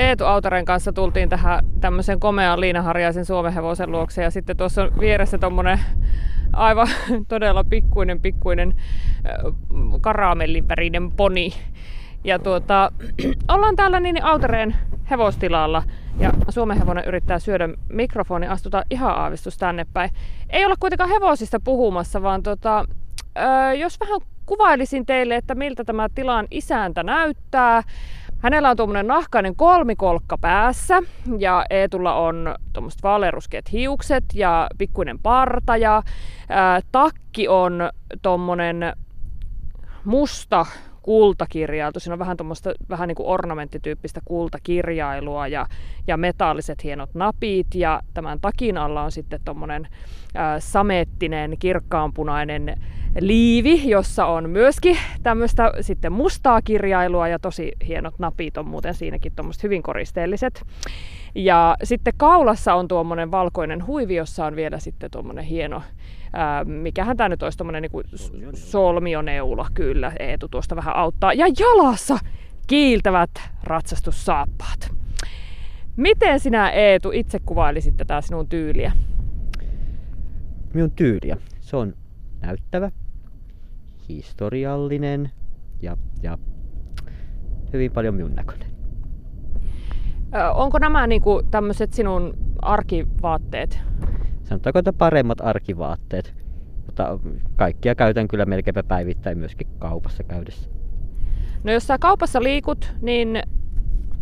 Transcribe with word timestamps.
Eetu 0.00 0.24
Autoren 0.24 0.64
kanssa 0.64 0.92
tultiin 0.92 1.28
tähän 1.28 1.64
tämmöisen 1.80 2.20
komean 2.20 2.60
liinaharjaisen 2.60 3.24
Suomen 3.24 3.52
hevosen 3.52 3.92
luokse 3.92 4.22
ja 4.22 4.30
sitten 4.30 4.56
tuossa 4.56 4.82
on 4.82 4.90
vieressä 5.00 5.38
tommonen 5.38 5.80
aivan 6.52 6.88
todella 7.28 7.64
pikkuinen, 7.64 8.20
pikkuinen 8.20 8.74
karamellivärinen 10.00 11.12
poni. 11.12 11.52
Ja 12.24 12.38
tuota, 12.38 12.92
ollaan 13.54 13.76
täällä 13.76 14.00
niin 14.00 14.24
Autoreen 14.24 14.74
hevostilalla 15.10 15.82
ja 16.18 16.32
Suomen 16.48 16.78
hevonen 16.78 17.04
yrittää 17.04 17.38
syödä 17.38 17.68
mikrofoni, 17.88 18.46
astutaan 18.46 18.84
ihan 18.90 19.16
aavistus 19.16 19.58
tänne 19.58 19.86
päin. 19.92 20.10
Ei 20.50 20.64
olla 20.64 20.76
kuitenkaan 20.80 21.10
hevosista 21.10 21.60
puhumassa, 21.64 22.22
vaan 22.22 22.42
tota, 22.42 22.84
jos 23.78 24.00
vähän 24.00 24.20
kuvailisin 24.46 25.06
teille, 25.06 25.36
että 25.36 25.54
miltä 25.54 25.84
tämä 25.84 26.08
tilan 26.14 26.46
isäntä 26.50 27.02
näyttää. 27.02 27.82
Hänellä 28.42 28.70
on 28.70 28.76
tuommoinen 28.76 29.06
nahkainen 29.06 29.56
kolmikolkka 29.56 30.38
päässä 30.38 31.02
ja 31.38 31.64
Eetulla 31.70 32.14
on 32.14 32.54
tuommoiset 32.72 33.02
vaalearuskeat 33.02 33.72
hiukset 33.72 34.24
ja 34.34 34.66
pikkuinen 34.78 35.18
parta 35.18 35.76
ja 35.76 36.02
ää, 36.48 36.80
takki 36.92 37.48
on 37.48 37.90
tuommoinen 38.22 38.92
musta 40.04 40.66
kultakirjailtu. 41.02 42.00
Siinä 42.00 42.12
on 42.14 42.18
vähän 42.18 42.36
tuommoista 42.36 42.72
vähän 42.88 43.08
niin 43.08 43.16
kuin 43.16 43.28
ornamenttityyppistä 43.28 44.20
kultakirjailua 44.24 45.48
ja, 45.48 45.66
ja 46.06 46.16
metalliset 46.16 46.84
hienot 46.84 47.14
napit 47.14 47.74
ja 47.74 48.00
tämän 48.14 48.40
takin 48.40 48.78
alla 48.78 49.02
on 49.02 49.12
sitten 49.12 49.40
tuommoinen 49.44 49.88
samettinen 50.58 51.56
kirkkaanpunainen 51.58 52.80
liivi, 53.20 53.88
jossa 53.88 54.26
on 54.26 54.50
myöskin 54.50 54.98
tämmöistä 55.22 55.72
sitten 55.80 56.12
mustaa 56.12 56.62
kirjailua 56.62 57.28
ja 57.28 57.38
tosi 57.38 57.72
hienot 57.86 58.18
napit 58.18 58.56
on 58.56 58.66
muuten 58.66 58.94
siinäkin 58.94 59.32
tuommoiset 59.36 59.62
hyvin 59.62 59.82
koristeelliset. 59.82 60.62
Ja 61.34 61.76
sitten 61.82 62.14
kaulassa 62.16 62.74
on 62.74 62.88
tuommoinen 62.88 63.30
valkoinen 63.30 63.86
huivi, 63.86 64.14
jossa 64.14 64.46
on 64.46 64.56
vielä 64.56 64.78
sitten 64.78 65.10
tuommoinen 65.10 65.44
hieno, 65.44 65.82
ää, 66.32 66.64
mikähän 66.64 67.16
tämä 67.16 67.28
nyt 67.28 67.42
olisi 67.42 67.58
tuommoinen 67.58 67.82
niin 67.82 68.56
solmioneula, 68.56 69.66
kyllä, 69.74 70.12
Eetu 70.18 70.48
tuosta 70.48 70.76
vähän 70.76 70.96
auttaa. 70.96 71.32
Ja 71.32 71.46
jalassa 71.58 72.18
kiiltävät 72.66 73.30
ratsastussaappaat. 73.64 74.90
Miten 75.96 76.40
sinä 76.40 76.70
Eetu 76.70 77.10
itse 77.12 77.38
kuvailisit 77.38 77.96
tätä 77.96 78.20
sinun 78.20 78.48
tyyliä? 78.48 78.92
Minun 80.74 80.90
tyyliä? 80.90 81.36
Se 81.60 81.76
on 81.76 81.94
näyttävä, 82.40 82.90
historiallinen 84.08 85.30
ja, 85.82 85.96
ja 86.22 86.38
hyvin 87.72 87.92
paljon 87.92 88.14
minun 88.14 88.34
näköinen. 88.34 88.69
Onko 90.54 90.78
nämä 90.78 91.06
niin 91.06 91.22
kuin, 91.22 91.46
tämmöiset 91.50 91.92
sinun 91.92 92.34
arkivaatteet? 92.62 93.80
Sanotaanko, 94.42 94.78
että 94.78 94.92
paremmat 94.92 95.40
arkivaatteet. 95.40 96.34
Mutta 96.86 97.18
kaikkia 97.56 97.94
käytän 97.94 98.28
kyllä 98.28 98.46
melkeinpä 98.46 98.82
päivittäin 98.82 99.38
myöskin 99.38 99.66
kaupassa 99.78 100.22
käydessä. 100.22 100.70
No 101.64 101.72
jos 101.72 101.86
sä 101.86 101.98
kaupassa 101.98 102.42
liikut, 102.42 102.92
niin 103.02 103.42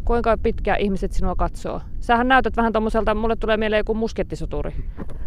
kuinka 0.04 0.36
pitkään 0.42 0.80
ihmiset 0.80 1.12
sinua 1.12 1.34
katsoo? 1.34 1.80
Sähän 2.00 2.28
näytät 2.28 2.56
vähän 2.56 2.72
tommoselta, 2.72 3.14
mulle 3.14 3.36
tulee 3.36 3.56
mieleen 3.56 3.80
joku 3.80 3.94
muskettisoturi. 3.94 4.74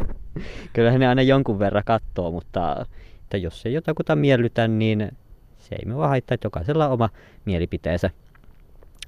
Kyllähän 0.73 0.99
ne 0.99 1.07
aina 1.07 1.21
jonkun 1.21 1.59
verran 1.59 1.83
katsoo, 1.85 2.31
mutta 2.31 2.85
että 3.21 3.37
jos 3.37 3.65
ei 3.65 3.73
jotakuta 3.73 4.15
miellytä, 4.15 4.67
niin 4.67 5.11
se 5.57 5.75
ei 5.75 5.85
me 5.85 5.97
vaan 5.97 6.09
haittaa, 6.09 6.35
että 6.35 6.45
jokaisella 6.45 6.87
on 6.87 6.93
oma 6.93 7.09
mielipiteensä. 7.45 8.09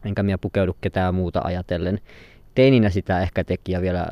Enkä 0.06 0.24
minä 0.24 0.38
pukeudu 0.38 0.78
ketään 0.82 1.16
muuta 1.16 1.42
ajatellen. 1.44 2.00
Teininä 2.56 2.90
sitä 2.90 3.22
ehkä 3.22 3.44
teki 3.44 3.72
ja 3.72 3.82
vielä 3.82 4.08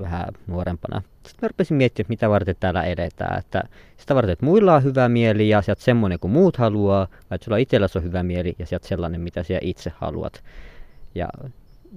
vähän 0.00 0.26
nuorempana. 0.46 1.02
Sitten 1.26 1.38
mä 1.42 1.48
rupesin 1.48 1.76
miettimään, 1.76 2.04
että 2.04 2.12
mitä 2.12 2.30
varten 2.30 2.56
täällä 2.60 2.82
edetään. 2.82 3.38
Että 3.38 3.62
sitä 3.96 4.14
varten, 4.14 4.32
että 4.32 4.46
muilla 4.46 4.74
on 4.74 4.84
hyvä 4.84 5.08
mieli 5.08 5.48
ja 5.48 5.62
sieltä 5.62 5.82
semmoinen 5.82 6.18
kuin 6.18 6.30
muut 6.30 6.56
haluaa, 6.56 7.08
vai 7.30 7.34
että 7.34 7.44
sulla 7.44 7.56
itselläsi 7.56 7.98
on 7.98 8.04
hyvä 8.04 8.22
mieli 8.22 8.54
ja 8.58 8.66
sieltä 8.66 8.88
sellainen, 8.88 9.20
mitä 9.20 9.42
sinä 9.42 9.58
itse 9.62 9.92
haluat. 9.96 10.42
Ja 11.14 11.28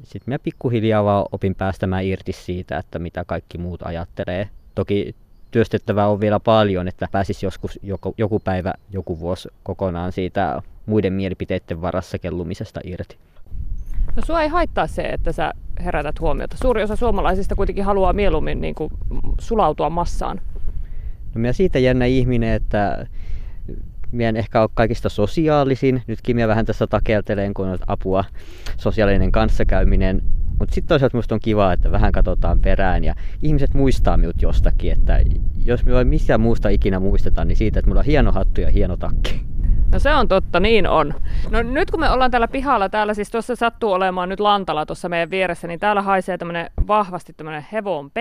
sitten 0.03 0.33
mä 0.33 0.39
pikkuhiljaa 0.39 1.03
vaan 1.03 1.25
opin 1.31 1.55
päästämään 1.55 2.05
irti 2.05 2.33
siitä, 2.33 2.77
että 2.77 2.99
mitä 2.99 3.25
kaikki 3.25 3.57
muut 3.57 3.81
ajattelee. 3.83 4.49
Toki 4.75 5.15
työstettävää 5.51 6.07
on 6.07 6.19
vielä 6.19 6.39
paljon, 6.39 6.87
että 6.87 7.07
pääsisi 7.11 7.45
joskus 7.45 7.79
joku, 7.83 8.13
joku 8.17 8.39
päivä, 8.39 8.73
joku 8.91 9.19
vuosi 9.19 9.49
kokonaan 9.63 10.11
siitä 10.11 10.61
muiden 10.85 11.13
mielipiteiden 11.13 11.81
varassa 11.81 12.19
kellumisesta 12.19 12.79
irti. 12.83 13.17
No 14.15 14.21
sua 14.25 14.41
ei 14.41 14.49
haittaa 14.49 14.87
se, 14.87 15.01
että 15.01 15.31
sä 15.31 15.53
herätät 15.83 16.19
huomiota. 16.19 16.57
Suuri 16.61 16.83
osa 16.83 16.95
suomalaisista 16.95 17.55
kuitenkin 17.55 17.83
haluaa 17.83 18.13
mieluummin 18.13 18.61
niin 18.61 18.75
kuin 18.75 18.89
sulautua 19.39 19.89
massaan. 19.89 20.41
No 21.35 21.41
minä 21.41 21.53
siitä 21.53 21.79
jännä 21.79 22.05
ihminen, 22.05 22.53
että 22.53 23.07
minä 24.11 24.29
en 24.29 24.37
ehkä 24.37 24.61
ole 24.61 24.69
kaikista 24.73 25.09
sosiaalisin. 25.09 26.01
Nytkin 26.07 26.35
minä 26.35 26.47
vähän 26.47 26.65
tässä 26.65 26.87
takeltelen, 26.87 27.53
kun 27.53 27.67
on 27.67 27.77
apua 27.87 28.23
sosiaalinen 28.77 29.31
kanssakäyminen. 29.31 30.21
Mutta 30.59 30.75
sitten 30.75 30.89
toisaalta 30.89 31.17
minusta 31.17 31.35
on 31.35 31.41
kiva, 31.43 31.73
että 31.73 31.91
vähän 31.91 32.11
katsotaan 32.11 32.59
perään 32.59 33.03
ja 33.03 33.15
ihmiset 33.41 33.73
muistaa 33.73 34.17
minut 34.17 34.41
jostakin. 34.41 34.91
Että 34.91 35.19
jos 35.65 35.85
minua 35.85 36.03
missään 36.03 36.41
muusta 36.41 36.69
ikinä 36.69 36.99
muistetaan, 36.99 37.47
niin 37.47 37.55
siitä, 37.55 37.79
että 37.79 37.87
minulla 37.87 37.99
on 37.99 38.05
hieno 38.05 38.31
hattu 38.31 38.61
ja 38.61 38.69
hieno 38.69 38.97
takki. 38.97 39.41
No 39.91 39.99
se 39.99 40.15
on 40.15 40.27
totta, 40.27 40.59
niin 40.59 40.87
on. 40.87 41.13
No 41.49 41.61
nyt 41.61 41.91
kun 41.91 41.99
me 41.99 42.09
ollaan 42.09 42.31
täällä 42.31 42.47
pihalla, 42.47 42.89
täällä 42.89 43.13
siis 43.13 43.31
tuossa 43.31 43.55
sattuu 43.55 43.91
olemaan 43.91 44.29
nyt 44.29 44.39
lantala 44.39 44.85
tuossa 44.85 45.09
meidän 45.09 45.29
vieressä, 45.29 45.67
niin 45.67 45.79
täällä 45.79 46.01
haisee 46.01 46.37
tämmönen 46.37 46.69
vahvasti 46.87 47.33
tämmönen 47.33 47.65
hevon 47.71 48.11
P. 48.11 48.17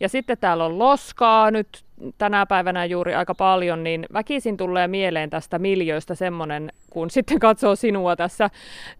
Ja 0.00 0.08
sitten 0.08 0.38
täällä 0.38 0.64
on 0.64 0.78
loskaa 0.78 1.50
nyt 1.50 1.84
tänä 2.18 2.46
päivänä 2.46 2.84
juuri 2.84 3.14
aika 3.14 3.34
paljon, 3.34 3.84
niin 3.84 4.06
väkisin 4.12 4.56
tulee 4.56 4.88
mieleen 4.88 5.30
tästä 5.30 5.58
miljöistä 5.58 6.14
semmoinen, 6.14 6.72
kun 6.90 7.10
sitten 7.10 7.38
katsoo 7.38 7.76
sinua 7.76 8.16
tässä, 8.16 8.50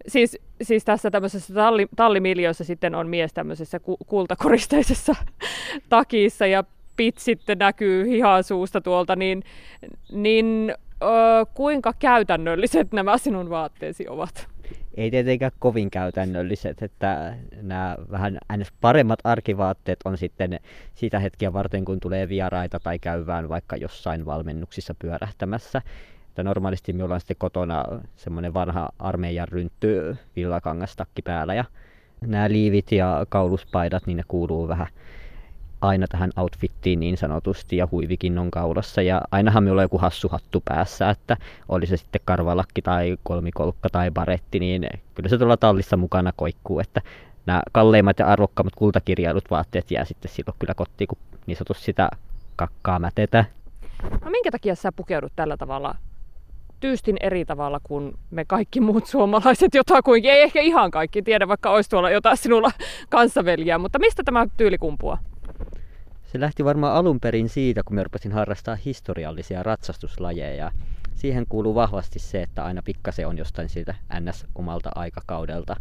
siis, 0.06 0.38
siis 0.62 0.84
tässä 0.84 1.10
tämmöisessä 1.10 1.54
talli, 1.54 1.86
tallimiljöissä 1.96 2.64
sitten 2.64 2.94
on 2.94 3.08
mies 3.08 3.32
tämmöisessä 3.32 3.80
ku, 3.80 3.96
kultakoristeisessa 4.06 5.14
takissa 5.88 6.46
ja 6.46 6.64
pit 6.96 7.18
sitten 7.18 7.58
näkyy 7.58 8.08
hihan 8.08 8.44
suusta 8.44 8.80
tuolta, 8.80 9.16
niin, 9.16 9.42
niin 10.12 10.74
öö, 11.04 11.44
kuinka 11.54 11.92
käytännölliset 11.98 12.92
nämä 12.92 13.18
sinun 13.18 13.50
vaatteesi 13.50 14.08
ovat? 14.08 14.46
Ei 14.96 15.10
tietenkään 15.10 15.52
kovin 15.58 15.90
käytännölliset, 15.90 16.82
että 16.82 17.34
nämä 17.62 17.96
vähän 18.10 18.38
paremmat 18.80 19.18
arkivaatteet 19.24 19.98
on 20.04 20.18
sitten 20.18 20.60
sitä 20.94 21.18
hetkiä 21.18 21.52
varten, 21.52 21.84
kun 21.84 22.00
tulee 22.00 22.28
vieraita 22.28 22.80
tai 22.80 22.98
käyvään 22.98 23.48
vaikka 23.48 23.76
jossain 23.76 24.26
valmennuksissa 24.26 24.94
pyörähtämässä. 24.98 25.82
Että 26.28 26.42
normaalisti 26.42 26.92
minulla 26.92 27.14
on 27.14 27.20
sitten 27.20 27.36
kotona 27.38 27.84
semmoinen 28.16 28.54
vanha 28.54 28.88
armeijan 28.98 29.48
ryntty 29.48 30.16
villakangastakki 30.36 31.22
päällä 31.22 31.54
ja 31.54 31.64
nämä 32.26 32.48
liivit 32.48 32.92
ja 32.92 33.26
kauluspaidat, 33.28 34.06
niin 34.06 34.16
ne 34.16 34.22
kuuluu 34.28 34.68
vähän 34.68 34.86
aina 35.88 36.06
tähän 36.06 36.30
outfittiin 36.36 37.00
niin 37.00 37.16
sanotusti 37.16 37.76
ja 37.76 37.88
huivikin 37.90 38.38
on 38.38 38.50
kaulassa 38.50 39.02
ja 39.02 39.20
ainahan 39.30 39.62
minulla 39.62 39.80
on 39.80 39.84
joku 39.84 39.98
hassu 39.98 40.28
hattu 40.28 40.62
päässä, 40.64 41.10
että 41.10 41.36
oli 41.68 41.86
se 41.86 41.96
sitten 41.96 42.20
karvalakki 42.24 42.82
tai 42.82 43.16
kolmikolkka 43.22 43.88
tai 43.90 44.10
baretti, 44.10 44.58
niin 44.58 44.88
kyllä 45.14 45.28
se 45.28 45.38
tuolla 45.38 45.56
tallissa 45.56 45.96
mukana 45.96 46.32
koikkuu, 46.36 46.80
että 46.80 47.00
nämä 47.46 47.62
kalleimmat 47.72 48.18
ja 48.18 48.26
arvokkaammat 48.26 48.74
kultakirjailut 48.74 49.50
vaatteet 49.50 49.90
jää 49.90 50.04
sitten 50.04 50.30
silloin 50.30 50.56
kyllä 50.58 50.74
kotiin, 50.74 51.08
kun 51.08 51.18
niin 51.46 51.56
sanotusti 51.56 51.84
sitä 51.84 52.08
kakkaa 52.56 52.98
mätetä. 52.98 53.44
No 54.24 54.30
minkä 54.30 54.50
takia 54.50 54.74
sä 54.74 54.92
pukeudut 54.92 55.32
tällä 55.36 55.56
tavalla 55.56 55.94
tyystin 56.80 57.16
eri 57.20 57.44
tavalla 57.44 57.80
kuin 57.82 58.14
me 58.30 58.44
kaikki 58.44 58.80
muut 58.80 59.06
suomalaiset 59.06 59.74
jotakuinkin. 59.74 60.30
Ei 60.30 60.42
ehkä 60.42 60.60
ihan 60.60 60.90
kaikki 60.90 61.22
tiedä, 61.22 61.48
vaikka 61.48 61.70
olisi 61.70 61.90
tuolla 61.90 62.10
jotain 62.10 62.36
sinulla 62.36 62.70
kanssaveljää, 63.10 63.78
mutta 63.78 63.98
mistä 63.98 64.22
tämä 64.24 64.46
tyyli 64.56 64.78
kumpuaa? 64.78 65.18
Se 66.34 66.40
lähti 66.40 66.64
varmaan 66.64 66.94
alun 66.94 67.20
perin 67.20 67.48
siitä, 67.48 67.82
kun 67.82 67.94
mä 67.94 68.04
rupesin 68.04 68.32
harrastaa 68.32 68.74
historiallisia 68.74 69.62
ratsastuslajeja. 69.62 70.70
Siihen 71.14 71.46
kuuluu 71.48 71.74
vahvasti 71.74 72.18
se, 72.18 72.42
että 72.42 72.64
aina 72.64 72.82
pikkasen 72.84 73.28
on 73.28 73.38
jostain 73.38 73.68
siitä 73.68 73.94
ns. 74.20 74.46
omalta 74.54 74.90
aikakaudelta 74.94 75.76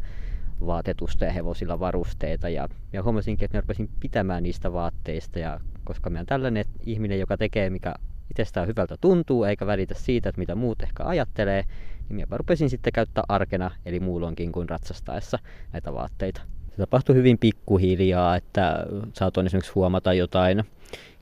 vaatetusta 0.65 1.25
ja 1.25 1.31
hevosilla 1.31 1.79
varusteita. 1.79 2.49
Ja, 2.49 2.67
ja 2.93 3.03
huomasinkin, 3.03 3.45
että 3.45 3.57
mä 3.57 3.61
rupesin 3.61 3.89
pitämään 3.99 4.43
niistä 4.43 4.73
vaatteista. 4.73 5.39
Ja 5.39 5.59
koska 5.83 6.09
mä 6.09 6.25
tällainen 6.25 6.65
ihminen, 6.85 7.19
joka 7.19 7.37
tekee 7.37 7.69
mikä 7.69 7.93
itsestään 8.31 8.67
hyvältä 8.67 8.95
tuntuu, 9.01 9.43
eikä 9.43 9.67
välitä 9.67 9.93
siitä, 9.93 10.29
että 10.29 10.39
mitä 10.39 10.55
muut 10.55 10.81
ehkä 10.81 11.03
ajattelee, 11.05 11.63
niin 12.09 12.27
mä 12.29 12.37
rupesin 12.37 12.69
sitten 12.69 12.93
käyttää 12.93 13.23
arkena, 13.27 13.71
eli 13.85 13.99
muulloinkin 13.99 14.51
kuin 14.51 14.69
ratsastaessa 14.69 15.39
näitä 15.71 15.93
vaatteita 15.93 16.41
se 16.73 16.77
tapahtui 16.77 17.15
hyvin 17.15 17.37
pikkuhiljaa, 17.37 18.35
että 18.35 18.85
saatoin 19.13 19.47
esimerkiksi 19.47 19.71
huomata 19.75 20.13
jotain 20.13 20.63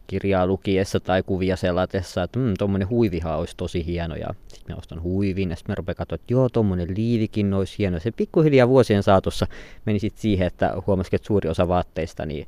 kirjaa 0.08 0.48
lukiessa 0.48 1.00
tai 1.00 1.24
kuvia 1.24 1.56
selatessa, 1.56 2.24
että 2.24 2.40
mm, 2.40 2.54
tuommoinen 2.58 2.90
huivihan 2.90 3.38
olisi 3.38 3.58
tosi 3.58 3.86
hieno. 3.86 4.16
Ja 4.16 4.28
sitten 4.48 4.76
mä 4.76 4.80
ostan 4.80 5.04
huivin 5.04 5.50
ja 5.50 5.56
sitten 5.56 5.76
mä 5.88 5.94
katsoa, 5.94 6.16
että 6.16 6.34
joo, 6.34 6.50
tuommoinen 6.50 6.88
liivikin 6.98 7.54
olisi 7.54 7.78
hieno. 7.78 8.00
Se 8.00 8.12
pikkuhiljaa 8.12 8.68
vuosien 8.68 9.04
saatossa 9.04 9.48
meni 9.86 10.00
sitten 10.00 10.22
siihen, 10.22 10.48
että 10.48 10.74
huomasikin, 10.88 11.18
että 11.18 11.28
suuri 11.28 11.50
osa 11.50 11.68
vaatteista 11.68 12.26
niin 12.26 12.48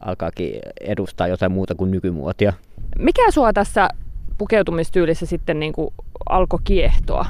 alkaakin 0.00 0.52
edustaa 0.80 1.28
jotain 1.28 1.52
muuta 1.52 1.74
kuin 1.74 1.90
nykymuotia. 1.90 2.52
Mikä 2.98 3.30
sua 3.30 3.52
tässä 3.52 3.88
pukeutumistyylissä 4.38 5.26
sitten 5.26 5.60
niin 5.60 5.74
alkoi 6.28 6.60
kiehtoa? 6.64 7.26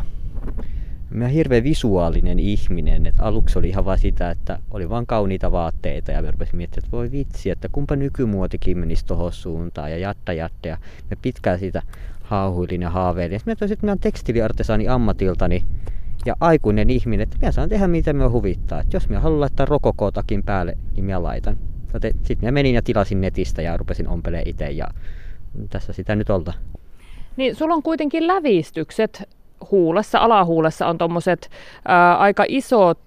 Mä 1.14 1.29
hirveän 1.29 1.64
visuaalinen 1.64 2.38
ihminen, 2.38 3.06
että 3.06 3.23
aluksi 3.23 3.59
oli 3.59 3.69
ihan 3.69 3.85
vaan 3.85 3.99
sitä, 3.99 4.31
että 4.31 4.59
oli 4.70 4.88
vaan 4.88 5.06
kauniita 5.06 5.53
vaatteita 5.53 6.12
ja 6.12 6.23
mä 6.23 6.31
rupesin 6.31 6.56
miettimään, 6.56 6.85
että 6.85 6.97
voi 6.97 7.11
vitsi, 7.11 7.50
että 7.50 7.69
kumpa 7.73 7.97
nykymuotikin 7.97 8.79
menisi 8.79 9.06
tohon 9.06 9.32
suuntaan 9.32 9.91
ja 9.91 9.99
jatta 9.99 10.32
jatta 10.32 10.69
ja 10.69 10.76
mä 11.11 11.17
pitkään 11.23 11.59
siitä 11.59 11.82
haahuilin 12.23 12.82
ja 12.82 12.91
haaveilin. 12.91 13.38
Sitten 13.38 13.53
mä 13.53 13.56
toisin, 13.56 13.73
että 13.73 13.87
mä 13.87 13.91
oon 13.91 13.99
tekstiliartesaani 13.99 14.88
ammatiltani 14.88 15.64
ja 16.26 16.35
aikuinen 16.41 16.91
ihminen, 16.91 17.23
että 17.23 17.47
mä 17.47 17.53
saan 17.53 17.69
tehdä 17.69 17.88
mitä 17.88 18.12
mä 18.12 18.29
huvittaa. 18.29 18.81
Että 18.81 18.97
jos 18.97 19.09
mä 19.09 19.20
haluan 19.20 19.41
laittaa 19.41 19.67
rokokotakin 19.67 20.43
päälle, 20.43 20.79
niin 20.94 21.05
mä 21.05 21.23
laitan. 21.23 21.59
Sitten 22.23 22.38
mä 22.43 22.50
menin 22.50 22.75
ja 22.75 22.82
tilasin 22.82 23.20
netistä 23.20 23.62
ja 23.62 23.76
rupesin 23.76 24.09
ompelee 24.09 24.43
itse 24.47 24.70
ja 24.70 24.87
tässä 25.70 25.93
sitä 25.93 26.17
nyt 26.17 26.31
olta. 26.31 26.53
Niin 27.37 27.56
sulla 27.56 27.75
on 27.75 27.82
kuitenkin 27.82 28.26
lävistykset 28.26 29.29
huulessa, 29.70 30.19
alahuulessa 30.19 30.87
on 30.87 30.99
tuommoiset 30.99 31.50
aika 32.19 32.44
isot, 32.49 32.99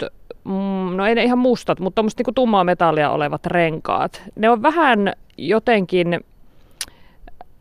mm, 0.43 0.95
no 0.95 1.05
ei 1.05 1.15
ne 1.15 1.23
ihan 1.23 1.39
mustat, 1.39 1.79
mutta 1.79 1.95
tuommoista 1.95 2.19
niinku 2.19 2.31
tummaa 2.31 2.63
metallia 2.63 3.09
olevat 3.09 3.45
renkaat. 3.45 4.23
Ne 4.35 4.49
on 4.49 4.61
vähän 4.61 5.13
jotenkin, 5.37 6.19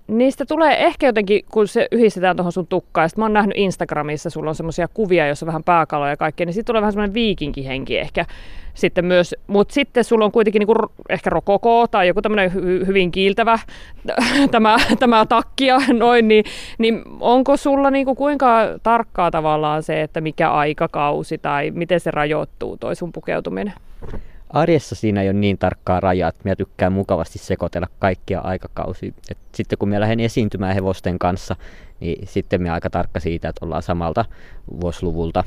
niistä 0.07 0.45
tulee 0.47 0.87
ehkä 0.87 1.07
jotenkin, 1.07 1.45
kun 1.53 1.69
se 1.69 1.89
yhdistetään 1.93 2.37
tuohon 2.37 2.53
sun 2.53 2.67
tukkaan. 2.67 3.09
Sitten 3.09 3.23
mä 3.23 3.25
oon 3.25 3.33
nähnyt 3.33 3.57
Instagramissa, 3.57 4.31
sulla 4.31 4.51
on 4.51 4.55
semmoisia 4.55 4.89
kuvia, 4.89 5.27
joissa 5.27 5.47
on 5.47 5.49
vähän 5.49 5.65
pääkaloja 5.65 6.11
ja 6.13 6.17
kaikkea, 6.17 6.47
niin 6.47 6.55
sitten 6.55 6.67
tulee 6.67 6.83
vähän 6.83 6.93
semmoinen 6.93 7.15
viikinkihenki 7.15 7.99
ehkä 7.99 8.25
sitten 8.75 9.05
myös, 9.05 9.35
mutta 9.47 9.75
sitten 9.75 10.05
sulla 10.05 10.25
on 10.25 10.33
kuitenkin 10.33 10.61
niinku 10.61 10.75
ehkä 11.09 11.31
rokoko 11.31 11.87
tai 11.91 12.09
joku 12.09 12.23
tämmöinen 12.23 12.51
hy- 12.51 12.87
hyvin 12.87 13.11
kiiltävä 13.11 13.59
tämä, 14.51 14.77
tämä 14.99 15.27
takki 15.27 15.67
ja 15.67 15.79
noin, 15.93 16.29
niin, 16.29 16.45
niin 16.79 17.03
onko 17.21 17.57
sulla 17.57 17.91
niinku 17.91 18.15
kuinka 18.15 18.59
tarkkaa 18.83 19.31
tavallaan 19.31 19.83
se, 19.83 20.03
että 20.03 20.21
mikä 20.21 20.51
aikakausi 20.51 21.39
tai 21.39 21.71
miten 21.71 22.01
se 22.01 22.11
rajoittuu 22.11 22.77
toi 22.77 22.97
sun 22.97 23.13
pukeutuminen? 23.13 23.73
Arjessa 24.55 24.95
siinä 24.95 25.23
ei 25.23 25.29
ole 25.29 25.33
niin 25.33 25.59
tarkkaa 25.59 26.01
rajaa, 26.01 26.29
että 26.29 26.41
minä 26.45 26.57
tykkään 26.57 26.93
mukavasti 26.93 27.39
sekoitella 27.39 27.89
kaikkia 27.99 28.41
aikakausia. 28.41 29.13
Et 29.31 29.39
sitten 29.55 29.79
kun 29.79 29.89
minä 29.89 30.01
lähden 30.01 30.21
esiintymään 30.21 30.75
hevosten 30.75 31.19
kanssa, 31.19 31.57
niin 32.01 32.29
sitten 32.29 32.63
minä 32.63 32.75
aika 32.75 32.91
tarkka 32.91 33.21
siitä, 33.21 33.49
että 33.49 33.65
ollaan 33.65 33.83
samalta 33.83 34.25
vuosiluvulta 34.81 35.45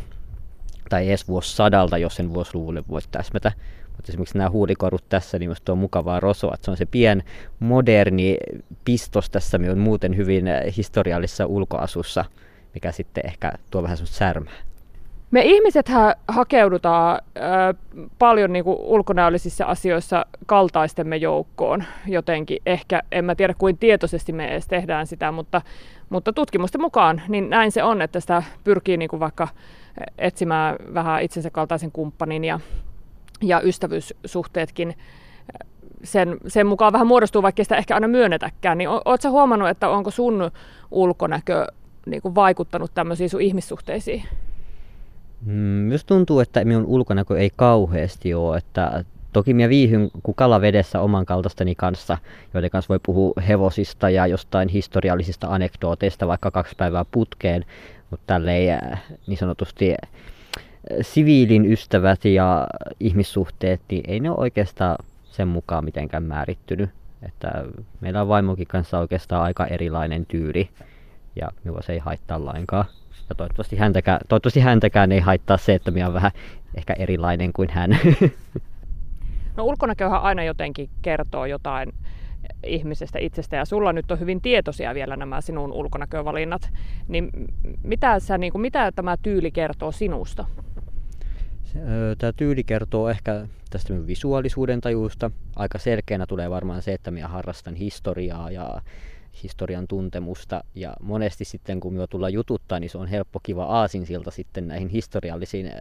tai 0.90 1.08
edes 1.08 1.28
vuosisadalta, 1.28 1.98
jos 1.98 2.16
sen 2.16 2.34
vuosiluvulle 2.34 2.84
voi 2.90 3.02
täsmätä. 3.12 3.52
Mutta 3.96 4.12
esimerkiksi 4.12 4.38
nämä 4.38 4.50
huulikorut 4.50 5.04
tässä, 5.10 5.40
niin 5.40 5.50
minusta 5.50 5.72
on 5.72 5.78
mukavaa 5.78 6.20
rosoa, 6.20 6.54
että 6.54 6.66
se 6.66 6.72
on 6.72 6.78
se 6.78 6.86
pien 6.86 7.24
moderni 7.60 8.38
pistos 8.86 9.30
tässä 9.30 9.60
on 9.72 9.80
muuten 9.80 10.18
hyvin 10.18 10.46
historiallisessa 10.78 11.46
ulkoasussa, 11.46 12.26
mikä 12.74 12.92
sitten 12.92 13.26
ehkä 13.26 13.52
tuo 13.72 13.84
vähän 13.84 13.98
semmoista 13.98 14.18
särmää. 14.18 14.68
Me 15.32 15.42
ihmiset 15.42 15.90
hakeudutaan 16.28 17.22
paljon 18.20 18.54
niin 18.54 18.64
kuin 18.64 18.78
ulkonäöllisissa 18.80 19.66
asioissa 19.66 20.26
kaltaistemme 20.46 21.18
joukkoon 21.18 21.84
jotenkin. 22.08 22.58
Ehkä, 22.66 23.04
en 23.12 23.26
mä 23.26 23.36
tiedä 23.36 23.54
kuin 23.54 23.78
tietoisesti 23.78 24.34
me 24.34 24.48
edes 24.48 24.68
tehdään 24.68 25.08
sitä, 25.08 25.32
mutta, 25.32 25.62
mutta 26.10 26.34
tutkimusten 26.34 26.82
mukaan 26.82 27.22
niin 27.28 27.50
näin 27.50 27.72
se 27.72 27.84
on, 27.84 28.02
että 28.02 28.20
sitä 28.20 28.44
pyrkii 28.64 28.98
niin 28.98 29.10
kuin 29.10 29.20
vaikka 29.20 29.48
etsimään 30.18 30.76
vähän 30.94 31.24
itsensä 31.24 31.50
kaltaisen 31.50 31.92
kumppanin 31.92 32.44
ja, 32.44 32.60
ja 33.42 33.62
ystävyyssuhteetkin 33.62 34.96
sen, 36.04 36.38
sen 36.48 36.68
mukaan 36.68 36.94
vähän 36.94 37.08
muodostuu, 37.08 37.42
vaikka 37.42 37.64
sitä 37.64 37.76
ehkä 37.76 37.94
aina 37.94 38.08
myönnetäkään. 38.08 38.78
Niin 38.78 38.90
oletko 38.90 39.30
huomannut, 39.30 39.70
että 39.70 39.90
onko 39.90 40.12
sun 40.12 40.52
ulkonäkö 40.92 41.68
niin 42.06 42.22
kuin 42.22 42.36
vaikuttanut 42.36 42.92
tämmöisiin 42.94 43.30
sun 43.30 43.42
ihmissuhteisiin? 43.42 44.24
Mm, 45.46 45.90
tuntuu, 46.06 46.40
että 46.40 46.66
minun 46.66 46.86
ulkonäkö 46.86 47.40
ei 47.40 47.52
kauheasti 47.56 48.34
ole, 48.34 48.58
että 48.58 49.04
Toki 49.38 49.54
minä 49.54 49.70
viihyn 49.70 50.10
kuin 50.24 50.36
kala 50.36 50.62
vedessä 50.62 51.02
oman 51.02 51.26
kaltaistani 51.26 51.76
kanssa, 51.76 52.18
joiden 52.54 52.70
kanssa 52.70 52.90
voi 52.90 53.00
puhua 53.04 53.34
hevosista 53.48 54.10
ja 54.10 54.28
jostain 54.28 54.70
historiallisista 54.70 55.48
anekdooteista 55.48 56.28
vaikka 56.28 56.52
kaksi 56.52 56.76
päivää 56.78 57.06
putkeen, 57.12 57.66
mutta 58.12 58.24
tälleen 58.28 58.80
äh, 58.84 59.04
niin 59.28 59.38
sanotusti 59.38 59.92
äh, 59.92 60.10
siviilin 61.02 61.72
ystävät 61.72 62.26
ja 62.26 62.68
ihmissuhteet, 63.00 63.82
niin 63.92 64.04
ei 64.08 64.20
ne 64.20 64.30
ole 64.30 64.40
oikeastaan 64.40 65.06
sen 65.24 65.48
mukaan 65.48 65.86
mitenkään 65.86 66.24
määrittynyt. 66.24 66.90
Että 67.24 67.52
meillä 68.02 68.22
on 68.22 68.28
vaimokin 68.28 68.68
kanssa 68.68 69.00
oikeastaan 69.00 69.44
aika 69.44 69.66
erilainen 69.66 70.26
tyyli 70.26 70.70
ja 71.36 71.52
minua 71.64 71.82
se 71.82 71.94
ei 71.94 72.00
haittaa 72.00 72.46
lainkaan. 72.46 72.86
Ja 73.30 73.36
toivottavasti 73.36 73.76
häntäkään, 73.76 74.20
toivottavasti 74.30 74.60
häntäkään 74.60 75.12
ei 75.12 75.20
haittaa 75.20 75.58
se, 75.58 75.74
että 75.74 75.92
minä 75.92 76.06
olen 76.06 76.14
vähän 76.14 76.32
ehkä 76.76 76.94
erilainen 76.94 77.54
kuin 77.54 77.70
hän. 77.72 78.00
No 79.58 79.64
ulkonäköhän 79.64 80.22
aina 80.22 80.44
jotenkin 80.44 80.90
kertoo 81.02 81.46
jotain 81.46 81.94
ihmisestä 82.64 83.20
itsestä 83.20 83.56
ja 83.56 83.66
sulla 83.66 83.94
nyt 83.94 84.12
on 84.12 84.20
hyvin 84.20 84.42
tietoisia 84.42 84.94
vielä 84.94 85.16
nämä 85.16 85.42
sinun 85.42 85.74
ulkonäkövalinnat, 85.74 86.70
niin 87.08 87.30
mitä, 87.84 88.20
sä, 88.20 88.38
niin 88.38 88.52
kuin, 88.52 88.62
mitä 88.62 88.92
tämä 88.92 89.16
tyyli 89.22 89.52
kertoo 89.52 89.92
sinusta? 89.92 90.46
Tämä 92.18 92.34
tyyli 92.34 92.64
kertoo 92.64 93.10
ehkä 93.10 93.48
tästä 93.70 93.94
minun 93.94 94.08
visuaalisuuden 94.08 94.82
tajusta. 94.82 95.32
Aika 95.56 95.78
selkeänä 95.78 96.26
tulee 96.26 96.50
varmaan 96.50 96.82
se, 96.82 96.94
että 96.94 97.12
minä 97.12 97.28
harrastan 97.28 97.76
historiaa 97.76 98.52
ja 98.52 98.82
historian 99.44 99.88
tuntemusta. 99.88 100.64
Ja 100.76 100.94
monesti 101.02 101.46
sitten 101.46 101.80
kun 101.80 101.94
minua 101.94 102.08
tullaan 102.08 102.34
jututtaa, 102.34 102.80
niin 102.80 102.90
se 102.90 102.98
on 102.98 103.08
helppo 103.08 103.40
kiva 103.44 103.66
aasinsilta 103.66 104.32
sitten 104.32 104.68
näihin 104.68 104.90
historiallisiin 104.90 105.72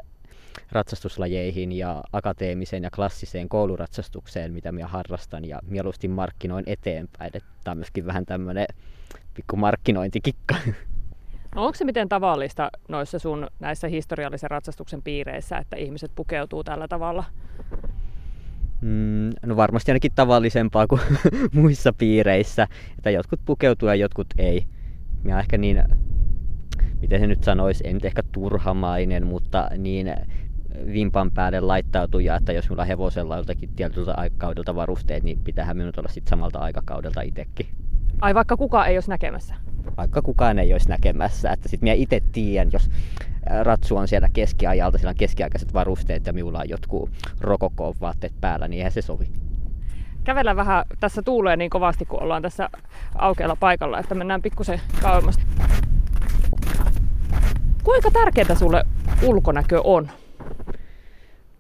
ratsastuslajeihin 0.72 1.72
ja 1.72 2.04
akateemiseen 2.12 2.82
ja 2.82 2.90
klassiseen 2.90 3.48
kouluratsastukseen, 3.48 4.52
mitä 4.52 4.72
minä 4.72 4.86
harrastan 4.86 5.44
ja 5.44 5.60
mieluusti 5.62 6.08
markkinoin 6.08 6.64
eteenpäin. 6.66 7.32
Tämä 7.32 7.72
on 7.72 7.78
myöskin 7.78 8.06
vähän 8.06 8.26
tämmöinen 8.26 8.66
pikku 9.34 9.56
markkinointikikka. 9.56 10.54
No 11.54 11.64
onko 11.64 11.74
se 11.74 11.84
miten 11.84 12.08
tavallista 12.08 12.70
noissa 12.88 13.18
sun 13.18 13.46
näissä 13.60 13.88
historiallisen 13.88 14.50
ratsastuksen 14.50 15.02
piireissä, 15.02 15.58
että 15.58 15.76
ihmiset 15.76 16.12
pukeutuu 16.14 16.64
tällä 16.64 16.88
tavalla? 16.88 17.24
Mm, 18.80 19.30
no 19.46 19.56
varmasti 19.56 19.90
ainakin 19.90 20.12
tavallisempaa 20.14 20.86
kuin 20.86 21.00
muissa 21.54 21.92
piireissä, 21.92 22.68
että 22.98 23.10
jotkut 23.10 23.40
pukeutuu 23.44 23.88
ja 23.88 23.94
jotkut 23.94 24.26
ei. 24.38 24.64
Minä 25.22 25.40
ehkä 25.40 25.58
niin, 25.58 25.82
miten 27.00 27.20
se 27.20 27.26
nyt 27.26 27.44
sanoisi, 27.44 27.86
ei 27.86 27.94
nyt 27.94 28.04
ehkä 28.04 28.22
turhamainen, 28.32 29.26
mutta 29.26 29.70
niin 29.78 30.14
vimpan 30.92 31.30
päälle 31.30 31.60
laittautuja, 31.60 32.36
että 32.36 32.52
jos 32.52 32.70
on 32.70 32.86
hevosella 32.86 33.36
joltakin 33.36 33.70
tietyltä 33.76 34.14
aikakaudelta 34.16 34.74
varusteet, 34.74 35.22
niin 35.22 35.38
pitäähän 35.44 35.76
minun 35.76 35.92
olla 35.96 36.08
sitten 36.08 36.30
samalta 36.30 36.58
aikakaudelta 36.58 37.20
itsekin. 37.20 37.66
Ai 38.20 38.34
vaikka 38.34 38.56
kukaan 38.56 38.88
ei 38.88 38.96
olisi 38.96 39.10
näkemässä? 39.10 39.54
Vaikka 39.96 40.22
kukaan 40.22 40.58
ei 40.58 40.72
olisi 40.72 40.88
näkemässä, 40.88 41.50
että 41.50 41.68
sitten 41.68 41.86
minä 41.86 41.94
itse 41.94 42.20
tiedän, 42.32 42.72
jos 42.72 42.90
ratsu 43.62 43.96
on 43.96 44.08
siellä 44.08 44.28
keskiajalta, 44.32 44.98
siellä 44.98 45.10
on 45.10 45.16
keskiaikaiset 45.16 45.74
varusteet 45.74 46.26
ja 46.26 46.32
minulla 46.32 46.58
on 46.58 46.68
jotkut 46.68 47.10
rokokoon 47.40 47.94
vaatteet 48.00 48.32
päällä, 48.40 48.68
niin 48.68 48.78
eihän 48.78 48.92
se 48.92 49.02
sovi. 49.02 49.28
Kävellä 50.24 50.56
vähän, 50.56 50.84
tässä 51.00 51.22
tuulee 51.22 51.56
niin 51.56 51.70
kovasti, 51.70 52.04
kun 52.04 52.22
ollaan 52.22 52.42
tässä 52.42 52.70
aukealla 53.14 53.56
paikalla, 53.56 53.98
että 53.98 54.14
mennään 54.14 54.42
pikkusen 54.42 54.80
kauemmas. 55.02 55.38
Kuinka 57.84 58.10
tärkeää 58.10 58.54
sulle 58.54 58.84
ulkonäkö 59.22 59.80
on? 59.84 60.10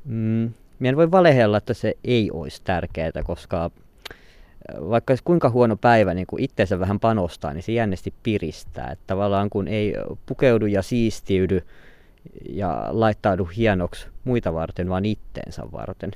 Mm, 0.04 0.52
minä 0.78 0.88
en 0.88 0.96
voi 0.96 1.10
valehella, 1.10 1.56
että 1.56 1.74
se 1.74 1.94
ei 2.04 2.30
olisi 2.30 2.62
tärkeää, 2.64 3.10
koska 3.24 3.64
äh, 3.64 3.85
vaikka 4.80 5.12
olisi 5.12 5.24
kuinka 5.24 5.50
huono 5.50 5.76
päivä 5.76 6.14
niin 6.14 6.26
kun 6.26 6.40
itseensä 6.40 6.80
vähän 6.80 7.00
panostaa, 7.00 7.52
niin 7.52 7.62
se 7.62 7.72
jännesti 7.72 8.14
piristää. 8.22 8.90
Että 8.90 9.04
tavallaan 9.06 9.50
kun 9.50 9.68
ei 9.68 9.94
pukeudu 10.26 10.66
ja 10.66 10.82
siistiydy 10.82 11.60
ja 12.48 12.88
laittaudu 12.90 13.44
hienoksi 13.44 14.08
muita 14.24 14.54
varten, 14.54 14.88
vaan 14.88 15.04
itteensä 15.04 15.62
varten. 15.72 16.10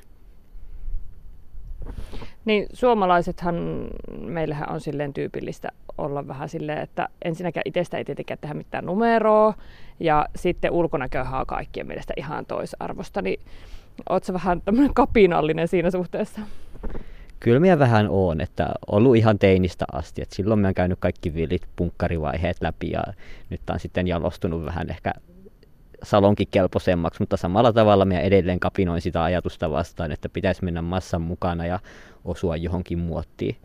Niin 2.45 2.67
suomalaisethan, 2.73 3.89
meillähän 4.21 4.73
on 4.73 4.81
silleen 4.81 5.15
tyypillistä 5.15 5.69
olla 5.99 6.27
vähän 6.29 6.49
silleen, 6.49 6.79
että 6.79 7.09
ensinnäkään 7.25 7.63
itsestä 7.65 7.99
ei 7.99 8.05
tietenkään 8.05 8.39
tehdä 8.41 8.55
mitään 8.55 8.87
numeroa, 8.87 9.55
ja 10.01 10.27
sitten 10.37 10.71
ulkonäköhän 10.71 11.41
on 11.41 11.47
kaikkien 11.47 11.87
mielestä 11.87 12.15
ihan 12.17 12.47
toisarvosta, 12.47 13.23
niin 13.23 13.41
Oletko 14.09 14.33
vähän 14.33 14.63
tämmöinen 14.63 14.95
kapinallinen 14.95 15.69
siinä 15.69 15.91
suhteessa? 15.91 16.41
Kyllä 17.41 17.61
minä 17.61 17.79
vähän 17.79 18.09
on, 18.09 18.41
että 18.41 18.69
ollut 18.87 19.17
ihan 19.17 19.39
teinistä 19.39 19.85
asti. 19.93 20.23
että 20.23 20.37
silloin 20.37 20.61
minä 20.61 20.67
olen 20.67 20.75
käynyt 20.75 20.99
kaikki 21.01 21.35
villit 21.35 21.63
punkkarivaiheet 21.77 22.57
läpi 22.61 22.91
ja 22.91 23.03
nyt 23.51 23.61
on 23.71 23.81
sitten 23.81 24.07
jalostunut 24.07 24.65
vähän 24.65 24.91
ehkä 24.91 25.13
salonkikelpoisemmaksi, 26.03 27.23
mutta 27.23 27.37
samalla 27.37 27.73
tavalla 27.73 28.05
minä 28.05 28.21
edelleen 28.21 28.61
kapinoin 28.61 29.01
sitä 29.01 29.23
ajatusta 29.23 29.71
vastaan, 29.71 30.13
että 30.13 30.29
pitäisi 30.29 30.65
mennä 30.65 30.83
massan 30.83 31.23
mukana 31.23 31.67
ja 31.67 31.79
osua 32.25 32.57
johonkin 32.57 32.99
muottiin. 32.99 33.57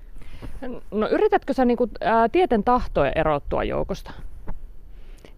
No 0.92 1.08
yritätkö 1.08 1.54
sä 1.54 1.66
niinku, 1.66 1.90
ää, 2.02 2.30
tieten 2.30 2.64
tahtoja 2.64 3.12
erottua 3.16 3.64
joukosta? 3.64 4.12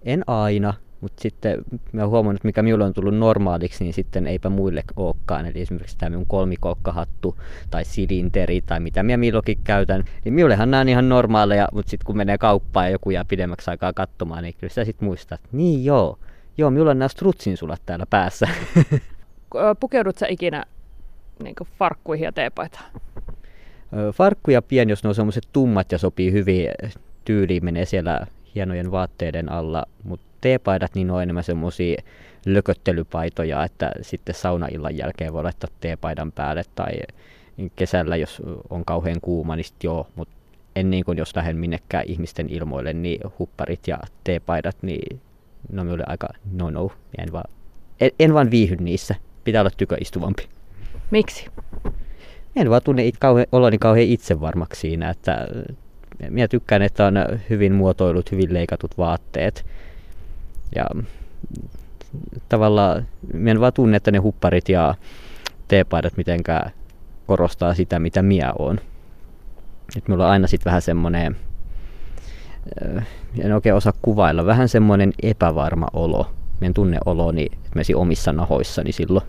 En 0.06 0.24
aina, 0.28 0.74
mutta 1.02 1.22
sitten 1.22 1.64
mä 1.92 2.02
oon 2.02 2.10
huomannut, 2.10 2.44
mikä 2.44 2.64
minulle 2.64 2.84
on 2.84 2.94
tullut 2.94 3.18
normaaliksi, 3.18 3.84
niin 3.84 3.94
sitten 3.94 4.28
eipä 4.28 4.50
muille 4.50 4.84
olekaan. 4.96 5.46
Eli 5.46 5.62
esimerkiksi 5.62 5.98
tämä 5.98 6.10
minun 6.10 6.26
kolmikolkkahattu 6.26 7.38
tai 7.70 7.86
silinteri 7.86 8.62
tai 8.62 8.80
mitä 8.80 9.04
minä 9.04 9.18
milloinkin 9.18 9.60
käytän. 9.64 10.04
Niin 10.26 10.34
minullehan 10.34 10.72
nämä 10.72 10.82
on 10.82 10.90
ihan 10.90 11.10
normaaleja, 11.10 11.68
mutta 11.74 11.90
sitten 11.90 12.06
kun 12.06 12.18
menee 12.18 12.38
kauppaan 12.38 12.86
ja 12.86 12.92
joku 12.92 13.10
jää 13.10 13.26
pidemmäksi 13.26 13.72
aikaa 13.72 13.94
katsomaan, 13.94 14.44
niin 14.44 14.56
kyllä 14.60 14.74
sä 14.74 14.86
sitten 14.86 15.06
muistat, 15.06 15.40
että 15.40 15.58
niin 15.58 15.86
joo, 15.86 16.20
joo, 16.58 16.70
minulla 16.70 16.92
on 16.92 17.00
nämä 17.00 17.10
strutsinsulat 17.10 17.82
täällä 17.86 18.06
päässä. 18.10 18.48
Pukeudut 19.80 20.18
sä 20.18 20.28
ikinä 20.30 20.64
niin 21.44 21.56
farkkuihin 21.80 22.26
ja 22.26 22.32
teepaitaan? 22.32 22.92
Farkku 24.14 24.52
ja 24.52 24.62
pieni, 24.62 24.92
jos 24.92 25.04
ne 25.04 25.08
on 25.08 25.16
semmoiset 25.16 25.48
tummat 25.54 25.92
ja 25.92 25.98
sopii 25.98 26.32
hyvin 26.32 26.70
tyyliin, 27.26 27.66
menee 27.66 27.86
siellä 27.86 28.28
hienojen 28.56 28.92
vaatteiden 28.92 29.52
alla, 29.52 29.86
mutta 30.04 30.27
teepaidat 30.42 30.96
niin 30.96 31.12
on 31.12 31.24
enemmän 31.24 31.44
semmoisia 31.44 32.02
lököttelypaitoja, 32.46 33.64
että 33.64 33.92
sitten 34.02 34.36
saunaillan 34.36 34.98
jälkeen 34.98 35.34
voi 35.34 35.44
laittaa 35.44 35.70
teepaidan 35.80 36.32
päälle 36.32 36.64
tai 36.76 36.92
kesällä, 37.76 38.16
jos 38.16 38.42
on 38.70 38.86
kauhean 38.86 39.22
kuuma, 39.22 39.56
niin 39.56 39.64
sitten 39.64 39.88
joo, 39.88 40.08
mutta 40.16 40.36
en 40.76 40.90
niin 40.90 41.06
kuin 41.06 41.18
jos 41.18 41.36
lähden 41.36 41.58
minnekään 41.58 42.04
ihmisten 42.08 42.50
ilmoille, 42.50 42.94
niin 42.94 43.20
hupparit 43.40 43.88
ja 43.88 44.00
teepaidat, 44.24 44.78
niin 44.82 45.22
ne 45.72 45.82
on 45.82 46.04
aika 46.08 46.28
no 46.52 46.70
no, 46.70 46.92
en 47.18 47.32
vaan, 47.32 47.52
en, 48.02 48.12
en 48.20 48.34
vaan 48.34 48.52
viihy 48.52 48.76
niissä, 48.76 49.16
pitää 49.44 49.62
olla 49.62 49.72
tyköistuvampi. 49.78 50.50
Miksi? 51.12 51.46
En 52.56 52.70
vaan 52.70 52.82
tunne 52.84 53.06
it, 53.06 53.18
kauhean, 53.18 53.48
oloni 53.52 53.78
kauhean 53.78 54.08
itsevarmaksi 54.08 54.82
siinä, 54.82 55.10
että 55.10 55.48
minä 56.30 56.48
tykkään, 56.48 56.82
että 56.82 57.06
on 57.06 57.16
hyvin 57.50 57.74
muotoilut, 57.74 58.32
hyvin 58.32 58.54
leikatut 58.54 58.98
vaatteet. 58.98 59.66
Ja 60.76 60.86
tavallaan 62.50 63.08
minä 63.34 63.52
en 63.52 63.60
vaan 63.60 63.74
tunne, 63.74 63.98
että 63.98 64.12
ne 64.12 64.18
hupparit 64.18 64.70
ja 64.70 64.96
teepaidat 65.68 66.18
mitenkään 66.18 66.72
korostaa 67.28 67.74
sitä, 67.74 68.00
mitä 68.00 68.22
minä 68.22 68.54
olen. 68.60 68.82
Et 69.98 70.08
mulla 70.08 70.26
on 70.26 70.32
aina 70.32 70.48
sitten 70.48 70.70
vähän 70.70 70.82
semmoinen, 70.82 71.36
äh, 72.98 73.08
en 73.40 73.54
oikein 73.54 73.76
osaa 73.76 73.94
kuvailla, 74.02 74.46
vähän 74.46 74.70
semmoinen 74.70 75.14
epävarma 75.24 75.88
olo. 75.94 76.32
Mien 76.60 76.74
tunne 76.74 76.98
oloni, 77.06 77.46
että 77.46 77.80
omissa 77.96 78.34
nahoissani 78.34 78.92
silloin. 78.92 79.26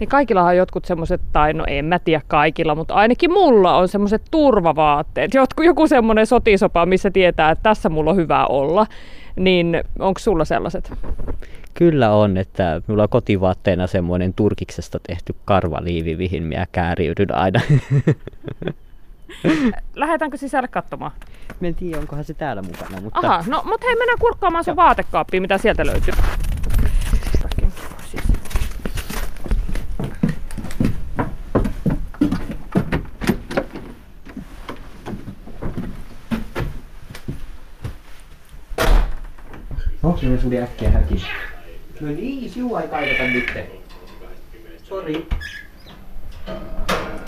Niin 0.00 0.08
kaikilla 0.08 0.42
on 0.42 0.56
jotkut 0.56 0.84
semmoiset, 0.84 1.20
tai 1.32 1.52
no 1.52 1.64
en 1.66 1.84
mä 1.84 1.98
tiedä 1.98 2.22
kaikilla, 2.28 2.74
mutta 2.74 2.94
ainakin 2.94 3.32
mulla 3.32 3.76
on 3.76 3.88
semmoiset 3.88 4.22
turvavaatteet. 4.30 5.34
Jotkut, 5.34 5.66
joku 5.66 5.86
semmoinen 5.86 6.26
sotisopa, 6.26 6.86
missä 6.86 7.10
tietää, 7.10 7.50
että 7.50 7.62
tässä 7.62 7.88
mulla 7.88 8.10
on 8.10 8.16
hyvä 8.16 8.46
olla. 8.46 8.86
Niin 9.36 9.84
onko 9.98 10.18
sulla 10.18 10.44
sellaiset? 10.44 10.92
Kyllä 11.74 12.10
on, 12.10 12.36
että 12.36 12.82
mulla 12.86 13.02
on 13.02 13.08
kotivaatteena 13.08 13.86
semmoinen 13.86 14.34
turkiksesta 14.34 15.00
tehty 15.06 15.34
karvaliivi, 15.44 16.16
mihin 16.16 16.42
minä 16.42 16.66
kääriydyn 16.72 17.34
aina. 17.34 17.60
Lähdetäänkö 19.94 20.36
sisälle 20.36 20.68
katsomaan? 20.68 21.12
Mä 21.60 21.68
en 21.68 21.74
tiedä, 21.74 21.98
onkohan 21.98 22.24
se 22.24 22.34
täällä 22.34 22.62
mukana. 22.62 23.00
Mutta... 23.00 23.20
Aha, 23.22 23.44
no 23.46 23.62
mutta 23.64 23.86
hei, 23.86 23.96
mennään 23.96 24.18
kurkkaamaan 24.18 24.64
sun 24.64 24.76
vaatekaappiin, 24.76 25.42
mitä 25.42 25.58
sieltä 25.58 25.86
löytyy. 25.86 26.14
Onko 40.02 40.18
se 40.18 40.40
suli 40.40 40.58
äkkiä 40.62 40.90
häkin? 40.90 41.22
No 42.00 42.08
niin, 42.08 42.50
sinua 42.50 42.80
ei 42.80 42.88
kaivata 42.88 43.22
nyt. 43.22 43.52
Sori. 44.82 45.26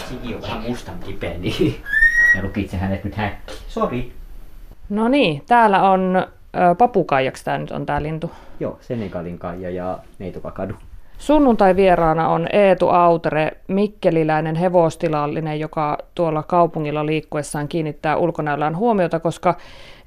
Siki 0.09 0.35
on 0.35 0.43
vähän 0.43 0.62
mustan 0.62 0.99
kipeä, 1.07 1.38
niin 1.38 1.76
ja 2.37 2.43
lukitse 2.43 2.76
hänet 2.76 3.04
nyt 3.04 3.14
häkki. 3.14 3.54
Sori. 3.69 4.12
No 4.88 5.09
niin, 5.09 5.43
täällä 5.47 5.90
on 5.90 6.16
ö, 6.16 6.75
papukaijaksi 6.78 7.45
tää 7.45 7.59
nyt 7.59 7.71
on 7.71 7.87
tää 7.87 8.02
lintu. 8.02 8.31
Joo, 8.61 8.78
Senegalin 8.81 9.38
kaija 9.38 9.71
ja 9.71 9.99
neitokakadu. 10.19 10.75
Sunnuntai-vieraana 11.18 12.28
on 12.28 12.47
Eetu 12.52 12.88
Autere, 12.88 13.52
mikkeliläinen 13.68 14.56
hevostilallinen, 14.56 15.61
joka 15.61 15.99
tuolla 16.14 16.42
kaupungilla 16.42 17.06
liikkuessaan 17.06 17.68
kiinnittää 17.68 18.16
ulkonäöllään 18.16 18.76
huomiota, 18.76 19.21
koska 19.21 19.56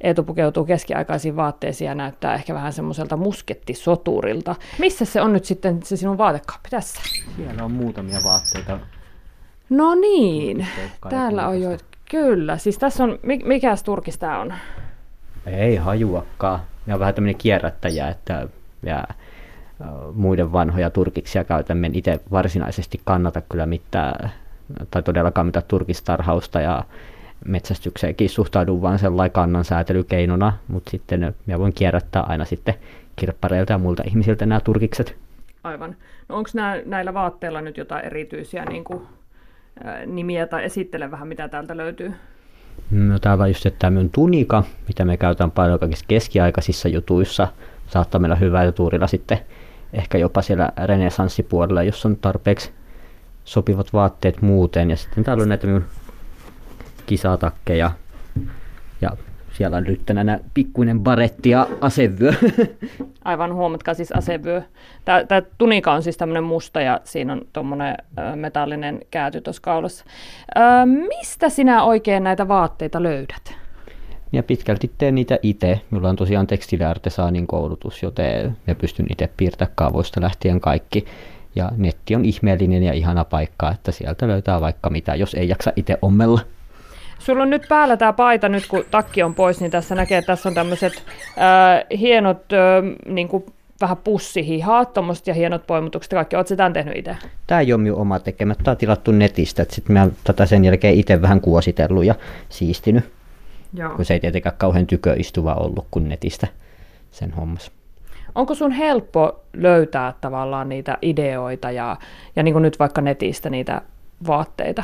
Eetu 0.01 0.23
pukeutuu 0.23 0.65
keskiaikaisiin 0.65 1.35
vaatteisiin 1.35 1.87
ja 1.87 1.95
näyttää 1.95 2.35
ehkä 2.35 2.53
vähän 2.53 2.73
semmoiselta 2.73 3.17
muskettisoturilta. 3.17 4.55
Missä 4.79 5.05
se 5.05 5.21
on 5.21 5.33
nyt 5.33 5.45
sitten 5.45 5.79
se 5.83 5.97
sinun 5.97 6.17
vaatekaappi 6.17 6.69
tässä? 6.69 7.01
Siellä 7.35 7.63
on 7.63 7.71
muutamia 7.71 8.19
vaatteita. 8.23 8.79
No 9.69 9.95
niin, 9.95 10.67
täällä 11.09 11.47
on 11.47 11.61
jo, 11.61 11.77
kyllä. 12.11 12.57
Siis 12.57 12.77
tässä 12.77 13.03
on, 13.03 13.19
mikäs 13.45 13.83
turkis 13.83 14.17
tää 14.17 14.39
on? 14.39 14.53
Ei 15.45 15.75
hajuakaan. 15.75 16.59
Ne 16.85 16.93
on 16.93 16.99
vähän 16.99 17.13
tämmöinen 17.13 17.37
kierrättäjä, 17.37 18.07
että 18.07 18.47
ja 18.83 19.03
muiden 20.13 20.51
vanhoja 20.51 20.89
turkiksia 20.89 21.43
käytän. 21.43 21.85
En 21.85 21.95
itse 21.95 22.19
varsinaisesti 22.31 23.01
kannata 23.05 23.41
kyllä 23.41 23.65
mitään, 23.65 24.31
tai 24.91 25.03
todellakaan 25.03 25.47
mitään 25.47 25.65
turkistarhausta 25.67 26.61
ja 26.61 26.83
metsästykseenkin 27.45 28.29
suhtaudun 28.29 28.81
vain 28.81 28.99
sellainen 28.99 29.31
kannan 29.31 29.65
säätelykeinona, 29.65 30.53
mutta 30.67 30.91
sitten 30.91 31.35
mä 31.45 31.59
voin 31.59 31.73
kierrättää 31.73 32.21
aina 32.21 32.45
sitten 32.45 32.73
kirppareilta 33.15 33.73
ja 33.73 33.77
muilta 33.77 34.03
ihmisiltä 34.05 34.45
nämä 34.45 34.59
turkikset. 34.59 35.15
Aivan. 35.63 35.95
No 36.29 36.35
onko 36.35 36.49
näillä 36.85 37.13
vaatteilla 37.13 37.61
nyt 37.61 37.77
jotain 37.77 38.05
erityisiä 38.05 38.65
niin 38.65 38.83
kuin, 38.83 39.01
ää, 39.83 40.05
nimiä 40.05 40.47
tai 40.47 40.63
esittele 40.63 41.11
vähän, 41.11 41.27
mitä 41.27 41.47
täältä 41.47 41.77
löytyy? 41.77 42.13
No 42.91 43.19
täällä 43.19 43.43
on 43.43 43.49
just 43.49 43.67
tämä 43.79 43.91
minun 43.91 44.09
tunika, 44.09 44.63
mitä 44.87 45.05
me 45.05 45.17
käytetään 45.17 45.51
paljon 45.51 45.79
kaikissa 45.79 46.05
keskiaikaisissa 46.07 46.87
jutuissa. 46.87 47.47
Saattaa 47.87 48.19
meillä 48.19 48.35
hyvää 48.35 48.71
tuurilla 48.71 49.07
sitten 49.07 49.39
ehkä 49.93 50.17
jopa 50.17 50.41
siellä 50.41 50.69
renesanssipuolella, 50.85 51.83
jos 51.83 52.05
on 52.05 52.15
tarpeeksi 52.15 52.71
sopivat 53.45 53.93
vaatteet 53.93 54.41
muuten. 54.41 54.89
Ja 54.89 54.95
sitten 54.95 55.23
täällä 55.23 55.41
on 55.41 55.49
näitä 55.49 55.67
minun 55.67 55.85
kisatakkeja. 57.05 57.91
Ja 59.01 59.11
siellä 59.53 59.77
on 59.77 59.83
nyt 59.83 60.01
tänään 60.05 60.39
pikkuinen 60.53 60.99
baretti 60.99 61.49
ja 61.49 61.67
asevyö. 61.81 62.33
Aivan 63.25 63.53
huomatkaa 63.53 63.93
siis 63.93 64.11
asevyö. 64.11 64.61
Tämä, 65.05 65.41
tunika 65.57 65.93
on 65.93 66.03
siis 66.03 66.17
tämmöinen 66.17 66.43
musta 66.43 66.81
ja 66.81 67.01
siinä 67.03 67.33
on 67.33 67.41
tuommoinen 67.53 67.97
metallinen 68.35 68.99
käyty 69.11 69.41
tuossa 69.41 69.61
kaulassa. 69.61 70.05
Ö, 70.57 70.61
mistä 70.85 71.49
sinä 71.49 71.83
oikein 71.83 72.23
näitä 72.23 72.47
vaatteita 72.47 73.03
löydät? 73.03 73.66
Ja 74.31 74.43
pitkälti 74.43 74.91
teen 74.97 75.15
niitä 75.15 75.39
itse. 75.41 75.81
Minulla 75.91 76.09
on 76.09 76.15
tosiaan 76.15 76.47
tekstiiliartesaanin 76.47 77.47
koulutus, 77.47 78.03
joten 78.03 78.57
me 78.67 78.75
pystyn 78.75 79.05
itse 79.11 79.29
piirtämään 79.37 79.73
kaavoista 79.75 80.21
lähtien 80.21 80.59
kaikki. 80.59 81.05
Ja 81.55 81.71
netti 81.77 82.15
on 82.15 82.25
ihmeellinen 82.25 82.83
ja 82.83 82.93
ihana 82.93 83.25
paikka, 83.25 83.71
että 83.71 83.91
sieltä 83.91 84.27
löytää 84.27 84.61
vaikka 84.61 84.89
mitä, 84.89 85.15
jos 85.15 85.33
ei 85.33 85.49
jaksa 85.49 85.73
itse 85.75 85.97
ommella. 86.01 86.39
Sulla 87.19 87.43
on 87.43 87.49
nyt 87.49 87.65
päällä 87.69 87.97
tämä 87.97 88.13
paita, 88.13 88.49
nyt 88.49 88.67
kun 88.67 88.85
takki 88.91 89.23
on 89.23 89.35
pois, 89.35 89.59
niin 89.59 89.71
tässä 89.71 89.95
näkee, 89.95 90.17
että 90.17 90.27
tässä 90.27 90.49
on 90.49 90.55
tämmöiset 90.55 90.93
äh, 91.27 91.99
hienot 91.99 92.53
äh, 92.53 93.13
niin 93.13 93.27
kuin 93.27 93.45
vähän 93.81 93.97
pussihihat, 93.97 94.89
ja 95.25 95.33
hienot 95.33 95.67
poimutukset 95.67 96.11
kaikki. 96.11 96.35
Oletko 96.35 96.55
tämän 96.55 96.73
tehnyt 96.73 96.97
itse? 96.97 97.15
Tämä 97.47 97.61
ei 97.61 97.73
ole 97.73 97.81
minun 97.81 97.99
oma 97.99 98.19
tekemä. 98.19 98.55
Tämä 98.55 98.71
on 98.71 98.77
tilattu 98.77 99.11
netistä. 99.11 99.65
Sitten 99.69 99.93
mä 99.93 100.07
tätä 100.23 100.45
sen 100.45 100.65
jälkeen 100.65 100.93
itse 100.93 101.21
vähän 101.21 101.41
kuositellut 101.41 102.05
ja 102.05 102.15
siistinyt. 102.49 103.16
Joo. 103.73 103.95
Kun 103.95 104.05
se 104.05 104.13
ei 104.13 104.19
tietenkään 104.19 104.55
kauhean 104.57 104.87
tyköistuva 104.87 105.53
ollut 105.53 105.87
kuin 105.91 106.09
netistä 106.09 106.47
sen 107.11 107.31
hommas. 107.31 107.71
Onko 108.35 108.55
sun 108.55 108.71
helppo 108.71 109.43
löytää 109.53 110.13
tavallaan 110.21 110.69
niitä 110.69 110.97
ideoita 111.01 111.71
ja, 111.71 111.97
ja 112.35 112.43
niin 112.43 112.53
kuin 112.53 112.61
nyt 112.61 112.79
vaikka 112.79 113.01
netistä 113.01 113.49
niitä 113.49 113.81
vaatteita? 114.27 114.83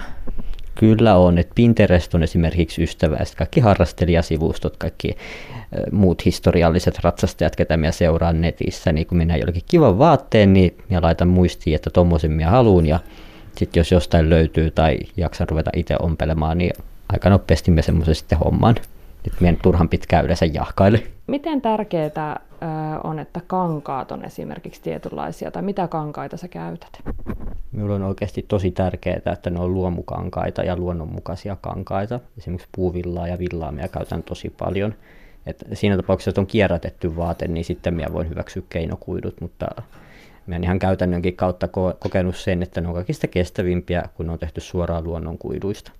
Kyllä 0.75 1.15
on, 1.15 1.37
että 1.37 1.51
Pinterest 1.55 2.15
on 2.15 2.23
esimerkiksi 2.23 2.83
ystävä, 2.83 3.15
ja 3.15 3.25
kaikki 3.37 3.59
harrastelijasivustot, 3.59 4.77
kaikki 4.77 5.15
muut 5.91 6.25
historialliset 6.25 6.99
ratsastajat, 7.03 7.55
ketä 7.55 7.77
minä 7.77 7.91
seuraan 7.91 8.41
netissä, 8.41 8.91
niin 8.91 9.07
kun 9.07 9.17
minä 9.17 9.37
jollekin 9.37 9.63
kivan 9.69 9.99
vaatteen, 9.99 10.53
niin 10.53 10.77
minä 10.89 11.01
laitan 11.01 11.27
muistiin, 11.27 11.75
että 11.75 11.89
tommosen 11.89 12.31
minä 12.31 12.49
haluan, 12.49 12.85
ja 12.85 12.99
sitten 13.57 13.79
jos 13.79 13.91
jostain 13.91 14.29
löytyy 14.29 14.71
tai 14.71 14.97
jaksa 15.17 15.45
ruveta 15.49 15.71
itse 15.75 15.95
ompelemaan, 15.99 16.57
niin 16.57 16.73
aika 17.13 17.29
nopeasti 17.29 17.71
me 17.71 17.81
semmoisen 17.81 18.15
sitten 18.15 18.37
hommaan. 18.37 18.75
Nyt 19.25 19.41
meidän 19.41 19.59
turhan 19.61 19.89
pitkään 19.89 20.25
yleensä 20.25 20.45
jahkaile. 20.45 21.03
Miten 21.27 21.61
tärkeää 21.61 22.39
on, 23.03 23.19
että 23.19 23.41
kankaat 23.47 24.11
on 24.11 24.25
esimerkiksi 24.25 24.81
tietynlaisia, 24.81 25.51
tai 25.51 25.61
mitä 25.61 25.87
kankaita 25.87 26.37
sä 26.37 26.47
käytät? 26.47 26.89
Minulla 27.71 27.95
on 27.95 28.03
oikeasti 28.03 28.45
tosi 28.47 28.71
tärkeää, 28.71 29.33
että 29.33 29.49
ne 29.49 29.59
on 29.59 29.73
luomukankaita 29.73 30.63
ja 30.63 30.77
luonnonmukaisia 30.77 31.57
kankaita. 31.61 32.19
Esimerkiksi 32.37 32.69
puuvillaa 32.75 33.27
ja 33.27 33.39
villaa 33.39 33.71
minä 33.71 33.87
käytän 33.87 34.23
tosi 34.23 34.49
paljon. 34.49 34.95
Et 35.45 35.63
siinä 35.73 35.95
tapauksessa, 35.95 36.29
että 36.29 36.41
on 36.41 36.47
kierrätetty 36.47 37.15
vaate, 37.15 37.47
niin 37.47 37.65
sitten 37.65 37.93
minä 37.93 38.13
voin 38.13 38.29
hyväksyä 38.29 38.63
keinokuidut, 38.69 39.41
mutta 39.41 39.67
minä 40.47 40.59
ihan 40.63 40.79
käytännönkin 40.79 41.35
kautta 41.35 41.67
kokenut 41.99 42.35
sen, 42.35 42.63
että 42.63 42.81
ne 42.81 42.87
on 42.87 42.93
kaikista 42.93 43.27
kestävimpiä, 43.27 44.03
kun 44.15 44.25
ne 44.25 44.31
on 44.31 44.39
tehty 44.39 44.61
suoraan 44.61 45.03
luonnonkuiduista. 45.03 45.91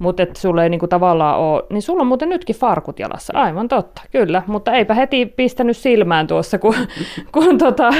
Mutta 0.00 0.22
että 0.22 0.40
sulla 0.40 0.62
ei 0.62 0.68
niinku 0.68 0.86
tavallaan 0.86 1.38
ole, 1.38 1.62
niin 1.70 1.82
sulla 1.82 2.00
on 2.00 2.06
muuten 2.06 2.28
nytkin 2.28 2.56
farkut 2.56 2.98
jalassa, 2.98 3.32
aivan 3.36 3.68
totta, 3.68 4.02
kyllä, 4.10 4.42
mutta 4.46 4.72
eipä 4.72 4.94
heti 4.94 5.26
pistänyt 5.26 5.76
silmään 5.76 6.26
tuossa, 6.26 6.58
kun, 6.58 6.74
kun 7.34 7.58
tota, 7.58 7.90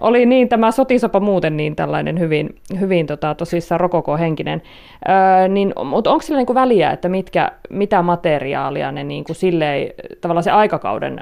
oli 0.00 0.26
niin 0.26 0.48
tämä 0.48 0.70
sotisopa 0.70 1.20
muuten 1.20 1.56
niin 1.56 1.76
tällainen 1.76 2.18
hyvin, 2.18 2.54
hyvin 2.80 3.06
tota, 3.06 3.34
tosissaan 3.34 3.80
rokoko-henkinen. 3.80 4.62
Öö, 5.08 5.48
niin, 5.48 5.72
mutta 5.84 6.10
onko 6.10 6.22
sillä 6.22 6.38
niinku 6.38 6.54
väliä, 6.54 6.90
että 6.90 7.08
mitkä, 7.08 7.52
mitä 7.70 8.02
materiaalia 8.02 8.92
ne 8.92 9.04
niinku 9.04 9.34
silleen, 9.34 9.90
tavallaan 10.20 10.44
se 10.44 10.50
aikakauden 10.50 11.20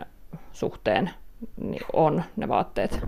suhteen 0.52 1.10
niin 1.62 1.82
on 1.92 2.22
ne 2.36 2.48
vaatteet? 2.48 3.00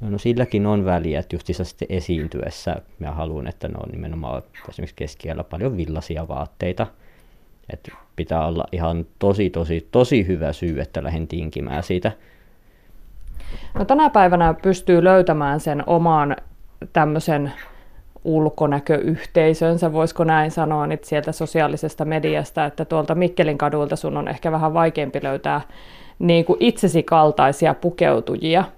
No, 0.00 0.18
silläkin 0.18 0.66
on 0.66 0.84
väliä, 0.84 1.20
että 1.20 1.36
just 1.36 1.46
sitten 1.62 1.88
esiintyessä 1.90 2.76
mä 2.98 3.10
haluan, 3.10 3.46
että 3.46 3.68
ne 3.68 3.74
on 3.76 3.88
nimenomaan 3.92 4.42
esimerkiksi 4.68 4.96
keskiellä 4.96 5.44
paljon 5.44 5.76
villaisia 5.76 6.28
vaatteita. 6.28 6.86
Että 7.72 7.92
pitää 8.16 8.46
olla 8.46 8.64
ihan 8.72 9.06
tosi, 9.18 9.50
tosi, 9.50 9.88
tosi 9.90 10.26
hyvä 10.26 10.52
syy, 10.52 10.80
että 10.80 11.04
lähden 11.04 11.28
tinkimään 11.28 11.82
siitä. 11.82 12.12
No 13.74 13.84
tänä 13.84 14.10
päivänä 14.10 14.54
pystyy 14.54 15.04
löytämään 15.04 15.60
sen 15.60 15.82
oman 15.86 16.36
tämmöisen 16.92 17.52
ulkonäköyhteisönsä, 18.24 19.92
voisiko 19.92 20.24
näin 20.24 20.50
sanoa, 20.50 20.86
nyt 20.86 21.04
sieltä 21.04 21.32
sosiaalisesta 21.32 22.04
mediasta, 22.04 22.64
että 22.64 22.84
tuolta 22.84 23.14
Mikkelin 23.14 23.58
kadulta 23.58 23.96
sun 23.96 24.16
on 24.16 24.28
ehkä 24.28 24.52
vähän 24.52 24.74
vaikeampi 24.74 25.20
löytää 25.22 25.60
niin 26.18 26.44
kuin 26.44 26.56
itsesi 26.60 27.02
kaltaisia 27.02 27.74
pukeutujia– 27.74 28.64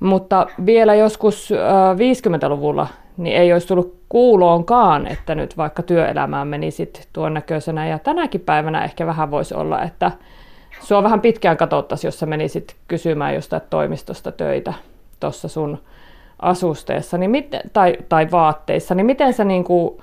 mutta 0.00 0.46
vielä 0.66 0.94
joskus 0.94 1.50
50-luvulla 1.96 2.86
niin 3.16 3.36
ei 3.36 3.52
olisi 3.52 3.68
tullut 3.68 4.00
kuuloonkaan, 4.08 5.06
että 5.06 5.34
nyt 5.34 5.56
vaikka 5.56 5.82
työelämään 5.82 6.48
menisit 6.48 7.08
tuon 7.12 7.34
näköisenä. 7.34 7.88
Ja 7.88 7.98
tänäkin 7.98 8.40
päivänä 8.40 8.84
ehkä 8.84 9.06
vähän 9.06 9.30
voisi 9.30 9.54
olla, 9.54 9.82
että 9.82 10.12
sua 10.80 11.02
vähän 11.02 11.20
pitkään 11.20 11.56
katsottaisiin, 11.56 12.08
jos 12.08 12.18
sä 12.18 12.26
menisit 12.26 12.76
kysymään 12.88 13.34
jostain 13.34 13.62
toimistosta 13.70 14.32
töitä 14.32 14.74
tuossa 15.20 15.48
sun 15.48 15.78
asusteessa 16.38 17.18
niin 17.18 17.30
miten, 17.30 17.60
tai, 17.72 17.96
tai 18.08 18.30
vaatteissa, 18.30 18.94
niin 18.94 19.06
miten 19.06 19.32
sä, 19.32 19.44
niin 19.44 19.64
kuin, 19.64 19.98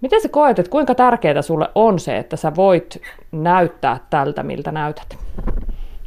miten 0.00 0.22
sä 0.22 0.28
koet, 0.28 0.58
että 0.58 0.70
kuinka 0.70 0.94
tärkeää 0.94 1.42
sulle 1.42 1.68
on 1.74 1.98
se, 1.98 2.18
että 2.18 2.36
sä 2.36 2.52
voit 2.56 3.02
näyttää 3.32 4.00
tältä, 4.10 4.42
miltä 4.42 4.72
näytät? 4.72 5.18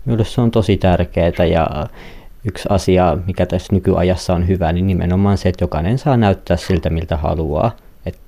Minulle 0.05 0.23
se 0.23 0.41
on 0.41 0.51
tosi 0.51 0.77
tärkeää 0.77 1.45
ja 1.51 1.67
yksi 2.45 2.67
asia, 2.69 3.17
mikä 3.27 3.45
tässä 3.45 3.75
nykyajassa 3.75 4.33
on 4.33 4.47
hyvä, 4.47 4.73
niin 4.73 4.87
nimenomaan 4.87 5.37
se, 5.37 5.49
että 5.49 5.63
jokainen 5.63 5.97
saa 5.97 6.17
näyttää 6.17 6.57
siltä, 6.57 6.89
miltä 6.89 7.17
haluaa. 7.17 7.71
Et 8.05 8.19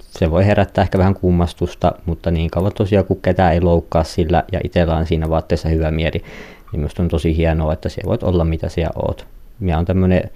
se 0.00 0.30
voi 0.30 0.46
herättää 0.46 0.82
ehkä 0.82 0.98
vähän 0.98 1.14
kummastusta, 1.14 1.92
mutta 2.06 2.30
niin 2.30 2.50
kauan 2.50 2.72
tosiaan, 2.72 3.04
kun 3.04 3.20
ketään 3.22 3.52
ei 3.52 3.60
loukkaa 3.60 4.04
sillä 4.04 4.44
ja 4.52 4.60
itsellä 4.64 4.96
on 4.96 5.06
siinä 5.06 5.30
vaatteessa 5.30 5.68
hyvä 5.68 5.90
mieli, 5.90 6.24
niin 6.72 6.80
minusta 6.80 7.02
on 7.02 7.08
tosi 7.08 7.36
hienoa, 7.36 7.72
että 7.72 7.88
se 7.88 8.02
voit 8.06 8.22
olla 8.22 8.44
mitä 8.44 8.68
siellä 8.68 8.92
oot. 8.94 9.26
Minä 9.60 9.78
on 9.78 9.84
tämmöinen 9.84 10.30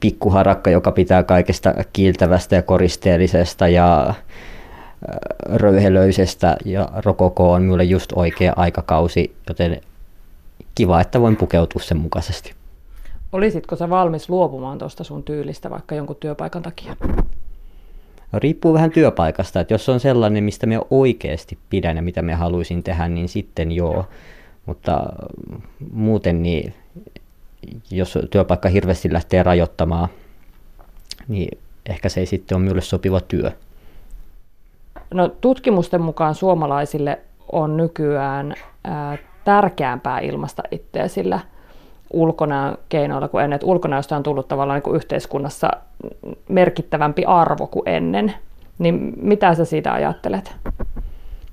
pikkuharakka, 0.00 0.70
joka 0.70 0.92
pitää 0.92 1.22
kaikesta 1.22 1.74
kiiltävästä 1.92 2.56
ja 2.56 2.62
koristeellisesta 2.62 3.68
ja 3.68 4.14
röyhelöisestä 5.54 6.56
ja 6.64 6.88
rokoko 7.04 7.52
on 7.52 7.62
minulle 7.62 7.84
just 7.84 8.12
oikea 8.14 8.52
aikakausi, 8.56 9.36
joten 9.48 9.80
kiva, 10.76 11.00
että 11.00 11.20
voin 11.20 11.36
pukeutua 11.36 11.82
sen 11.82 11.96
mukaisesti. 11.96 12.54
Olisitko 13.32 13.76
sä 13.76 13.90
valmis 13.90 14.28
luopumaan 14.28 14.78
tuosta 14.78 15.04
sun 15.04 15.22
tyylistä 15.22 15.70
vaikka 15.70 15.94
jonkun 15.94 16.16
työpaikan 16.20 16.62
takia? 16.62 16.96
No, 18.32 18.38
riippuu 18.38 18.74
vähän 18.74 18.90
työpaikasta, 18.90 19.60
että 19.60 19.74
jos 19.74 19.88
on 19.88 20.00
sellainen, 20.00 20.44
mistä 20.44 20.66
me 20.66 20.80
oikeasti 20.90 21.58
pidän 21.70 21.96
ja 21.96 22.02
mitä 22.02 22.22
me 22.22 22.34
haluaisin 22.34 22.82
tehdä, 22.82 23.08
niin 23.08 23.28
sitten 23.28 23.72
joo. 23.72 24.06
Mutta 24.66 25.02
muuten 25.92 26.42
niin, 26.42 26.74
jos 27.90 28.18
työpaikka 28.30 28.68
hirveästi 28.68 29.12
lähtee 29.12 29.42
rajoittamaan, 29.42 30.08
niin 31.28 31.58
ehkä 31.86 32.08
se 32.08 32.20
ei 32.20 32.26
sitten 32.26 32.56
ole 32.56 32.62
minulle 32.62 32.82
sopiva 32.82 33.20
työ. 33.20 33.50
No, 35.14 35.28
tutkimusten 35.28 36.02
mukaan 36.02 36.34
suomalaisille 36.34 37.18
on 37.52 37.76
nykyään 37.76 38.54
ää, 38.84 39.18
tärkeämpää 39.46 40.20
ilmasta 40.20 40.62
itseä 40.70 41.08
sillä 41.08 41.40
ulkonäön 42.10 42.76
keinoilla 42.88 43.28
kuin 43.28 43.44
ennen. 43.44 43.60
ulkonäöstä 43.64 44.16
on 44.16 44.22
tullut 44.22 44.48
tavallaan 44.48 44.76
niin 44.76 44.82
kuin 44.82 44.96
yhteiskunnassa 44.96 45.70
merkittävämpi 46.48 47.24
arvo 47.24 47.66
kuin 47.66 47.88
ennen. 47.88 48.34
Niin 48.78 49.12
mitä 49.16 49.54
sä 49.54 49.64
siitä 49.64 49.92
ajattelet? 49.92 50.52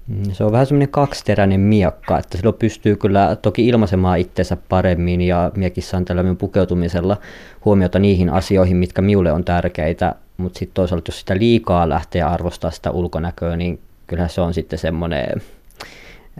Mm, 0.07 0.31
se 0.31 0.43
on 0.43 0.51
vähän 0.51 0.65
semmoinen 0.65 0.89
kaksiteräinen 0.89 1.59
miakka, 1.59 2.17
että 2.17 2.37
silloin 2.37 2.55
pystyy 2.59 2.95
kyllä 2.95 3.35
toki 3.35 3.67
ilmaisemaan 3.67 4.19
itsensä 4.19 4.57
paremmin 4.69 5.21
ja 5.21 5.51
miekin 5.55 5.83
saan 5.83 6.05
tällä 6.05 6.23
minun 6.23 6.37
pukeutumisella 6.37 7.17
huomiota 7.65 7.99
niihin 7.99 8.29
asioihin, 8.29 8.77
mitkä 8.77 9.01
minulle 9.01 9.31
on 9.31 9.43
tärkeitä, 9.43 10.15
mutta 10.37 10.59
sitten 10.59 10.73
toisaalta 10.73 11.09
jos 11.09 11.19
sitä 11.19 11.37
liikaa 11.37 11.89
lähtee 11.89 12.21
arvostaa 12.21 12.71
sitä 12.71 12.91
ulkonäköä, 12.91 13.57
niin 13.57 13.79
kyllä 14.07 14.27
se 14.27 14.41
on 14.41 14.53
sitten 14.53 14.79
semmoinen 14.79 15.41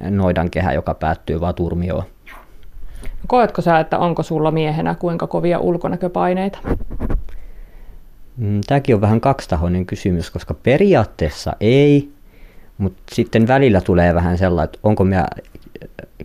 noidankehä, 0.09 0.73
joka 0.73 0.93
päättyy 0.93 1.41
vaan 1.41 1.55
turmioon. 1.55 2.03
Koetko 3.27 3.61
sä, 3.61 3.79
että 3.79 3.99
onko 3.99 4.23
sulla 4.23 4.51
miehenä 4.51 4.95
kuinka 4.95 5.27
kovia 5.27 5.59
ulkonäköpaineita? 5.59 6.59
Mm, 8.37 8.61
Tämäkin 8.67 8.95
on 8.95 9.01
vähän 9.01 9.21
kaksitahoinen 9.21 9.85
kysymys, 9.85 10.31
koska 10.31 10.53
periaatteessa 10.53 11.55
ei, 11.59 12.09
mutta 12.77 13.01
sitten 13.11 13.47
välillä 13.47 13.81
tulee 13.81 14.13
vähän 14.13 14.37
sellainen, 14.37 14.65
että 14.65 14.79
onko 14.83 15.03
minä 15.03 15.25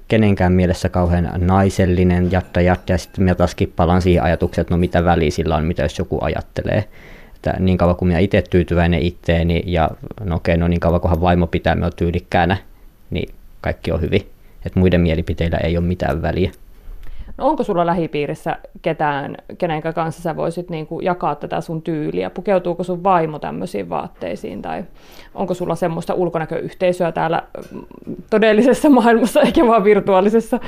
kenenkään 0.09 0.52
mielessä 0.52 0.88
kauhean 0.88 1.31
naisellinen 1.37 2.33
jatta 2.33 2.61
jatta, 2.61 2.92
ja 2.92 2.98
sitten 2.98 3.24
minä 3.24 3.35
taas 3.35 3.54
kippalan 3.54 4.02
siihen 4.02 4.22
ajatukseen, 4.22 4.62
että 4.62 4.74
no 4.74 4.78
mitä 4.78 5.04
väliä 5.04 5.31
sillä 5.31 5.57
on, 5.57 5.64
mitä 5.64 5.83
jos 5.83 5.98
joku 5.98 6.18
ajattelee. 6.20 6.85
Että 7.37 7.54
niin 7.59 7.78
kauan 7.78 7.96
kuin 7.96 8.09
minä 8.09 8.18
itse 8.18 8.42
tyytyväinen 8.42 9.02
itteeni, 9.02 9.62
ja 9.66 9.90
no 10.24 10.37
okei, 10.37 10.57
no 10.57 10.68
niin 10.68 10.81
kauan 10.81 11.00
kunhan 11.00 11.20
vaimo 11.20 11.46
pitää 11.46 11.74
minua 11.74 11.90
tyylikkäänä, 11.90 12.57
niin 13.11 13.35
kaikki 13.61 13.92
on 13.92 14.01
hyvin. 14.01 14.21
Että 14.66 14.81
muiden 14.81 15.01
mielipiteillä 15.01 15.59
ei 15.59 15.77
ole 15.77 15.87
mitään 15.87 16.23
väliä. 16.23 16.51
No 17.38 17.49
onko 17.49 17.62
sulla 17.62 17.87
lähipiirissä 17.87 18.57
ketään, 18.83 19.37
kenen 19.59 19.83
kanssa 19.94 20.23
sä 20.23 20.37
voisit 20.37 20.71
niin 20.71 20.87
kuin 20.87 21.05
jakaa 21.05 21.35
tätä 21.35 21.61
sun 21.61 21.83
tyyliä? 21.83 22.31
Pukeutuuko 22.31 22.85
sun 22.85 23.05
vaimo 23.05 23.38
tämmöisiin 23.38 23.88
vaatteisiin? 23.88 24.62
Tai 24.62 24.85
onko 25.35 25.55
sulla 25.55 25.75
semmoista 25.75 26.14
ulkonäköyhteisöä 26.14 27.12
täällä 27.12 27.42
mm, 27.73 27.85
todellisessa 28.31 28.90
maailmassa 28.90 29.40
eikä 29.40 29.66
vaan 29.66 29.85
virtuaalisessa? 29.85 30.61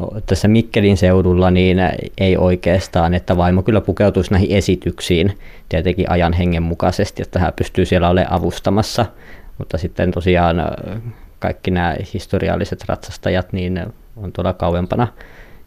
No, 0.00 0.08
tässä 0.26 0.48
Mikkelin 0.48 0.96
seudulla 0.96 1.50
niin 1.50 1.78
ei 2.18 2.36
oikeastaan, 2.36 3.14
että 3.14 3.36
vaimo 3.36 3.62
kyllä 3.62 3.80
pukeutuisi 3.80 4.30
näihin 4.30 4.56
esityksiin 4.56 5.38
tietenkin 5.68 6.10
ajan 6.10 6.32
hengen 6.32 6.62
mukaisesti, 6.62 7.22
että 7.22 7.38
hän 7.38 7.52
pystyy 7.56 7.84
siellä 7.84 8.08
olemaan 8.08 8.32
avustamassa. 8.32 9.06
Mutta 9.58 9.78
sitten 9.78 10.10
tosiaan 10.10 10.56
kaikki 11.40 11.70
nämä 11.70 11.96
historialliset 12.14 12.84
ratsastajat 12.88 13.52
niin 13.52 13.92
on 14.16 14.32
tuolla 14.32 14.52
kauempana 14.52 15.08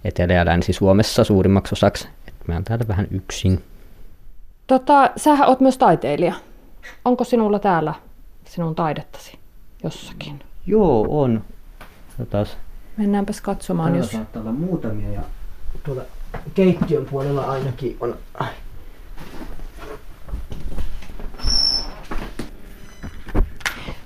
Etelä- 0.06 0.34
ja 0.34 0.46
Länsi-Suomessa 0.46 1.24
suurimmaksi 1.24 1.74
osaksi. 1.74 2.08
Et 2.28 2.34
mä 2.48 2.54
oon 2.54 2.64
täällä 2.64 2.88
vähän 2.88 3.08
yksin. 3.12 3.64
Tota, 4.68 5.10
sähän 5.18 5.50
oot 5.50 5.60
myös 5.60 5.78
taiteilija. 5.78 6.34
Onko 7.06 7.24
sinulla 7.24 7.60
täällä 7.60 7.94
sinun 8.46 8.76
taidettasi 8.76 9.40
jossakin? 9.84 10.40
Joo, 10.66 11.06
on. 11.10 11.44
Jotas. 12.20 12.58
Mennäänpäs 12.98 13.42
katsomaan, 13.42 13.90
täällä 13.92 14.04
jos... 14.04 14.12
saattaa 14.12 14.42
olla 14.42 14.52
muutamia 14.52 15.12
ja 15.12 15.22
tuolla 15.86 16.02
keittiön 16.54 17.06
puolella 17.06 17.52
ainakin 17.52 17.98
on 18.00 18.18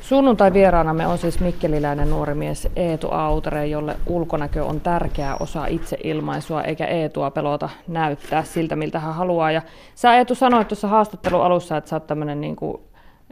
Sunnuntai 0.08 0.54
vieraanamme 0.54 1.08
on 1.08 1.17
siis 1.17 1.39
mikkeliläinen 1.39 2.10
nuori 2.10 2.34
mies 2.34 2.67
Eetu 2.76 3.08
Autere, 3.12 3.67
jolle 3.67 3.96
ulkonäkö 4.06 4.65
on 4.65 4.82
tärkeä 4.82 5.36
osa 5.39 5.65
itseilmaisua, 5.65 6.63
eikä 6.63 6.86
Eetua 6.86 7.32
pelota 7.32 7.70
näyttää 7.88 8.43
siltä, 8.43 8.76
miltä 8.76 9.00
hän 9.00 9.13
haluaa. 9.13 9.52
Ja 9.52 9.62
sä 9.96 10.15
Eetu 10.15 10.36
sanoit 10.36 10.67
tuossa 10.67 10.88
haastattelun 10.88 11.43
alussa, 11.43 11.78
että 11.78 11.89
sä 11.89 11.96
oot 11.96 12.08
tämmöinen 12.08 12.41
niin 12.41 12.56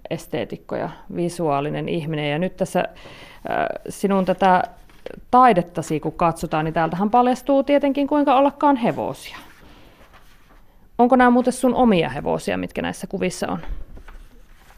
esteetikko 0.10 0.76
ja 0.76 0.90
visuaalinen 1.16 1.90
ihminen. 1.90 2.32
Ja 2.32 2.40
nyt 2.40 2.58
tässä 2.58 2.80
äh, 2.80 2.86
sinun 3.90 4.26
tätä 4.26 4.64
taidettasi, 5.32 6.00
kun 6.00 6.14
katsotaan, 6.14 6.66
niin 6.66 6.74
täältähän 6.74 7.10
paljastuu 7.10 7.64
tietenkin 7.64 8.08
kuinka 8.08 8.36
ollakaan 8.36 8.76
hevosia. 8.76 9.38
Onko 10.98 11.16
nämä 11.16 11.30
muuten 11.30 11.54
sun 11.54 11.76
omia 11.76 12.10
hevosia, 12.10 12.58
mitkä 12.58 12.82
näissä 12.82 13.08
kuvissa 13.08 13.48
on? 13.48 13.60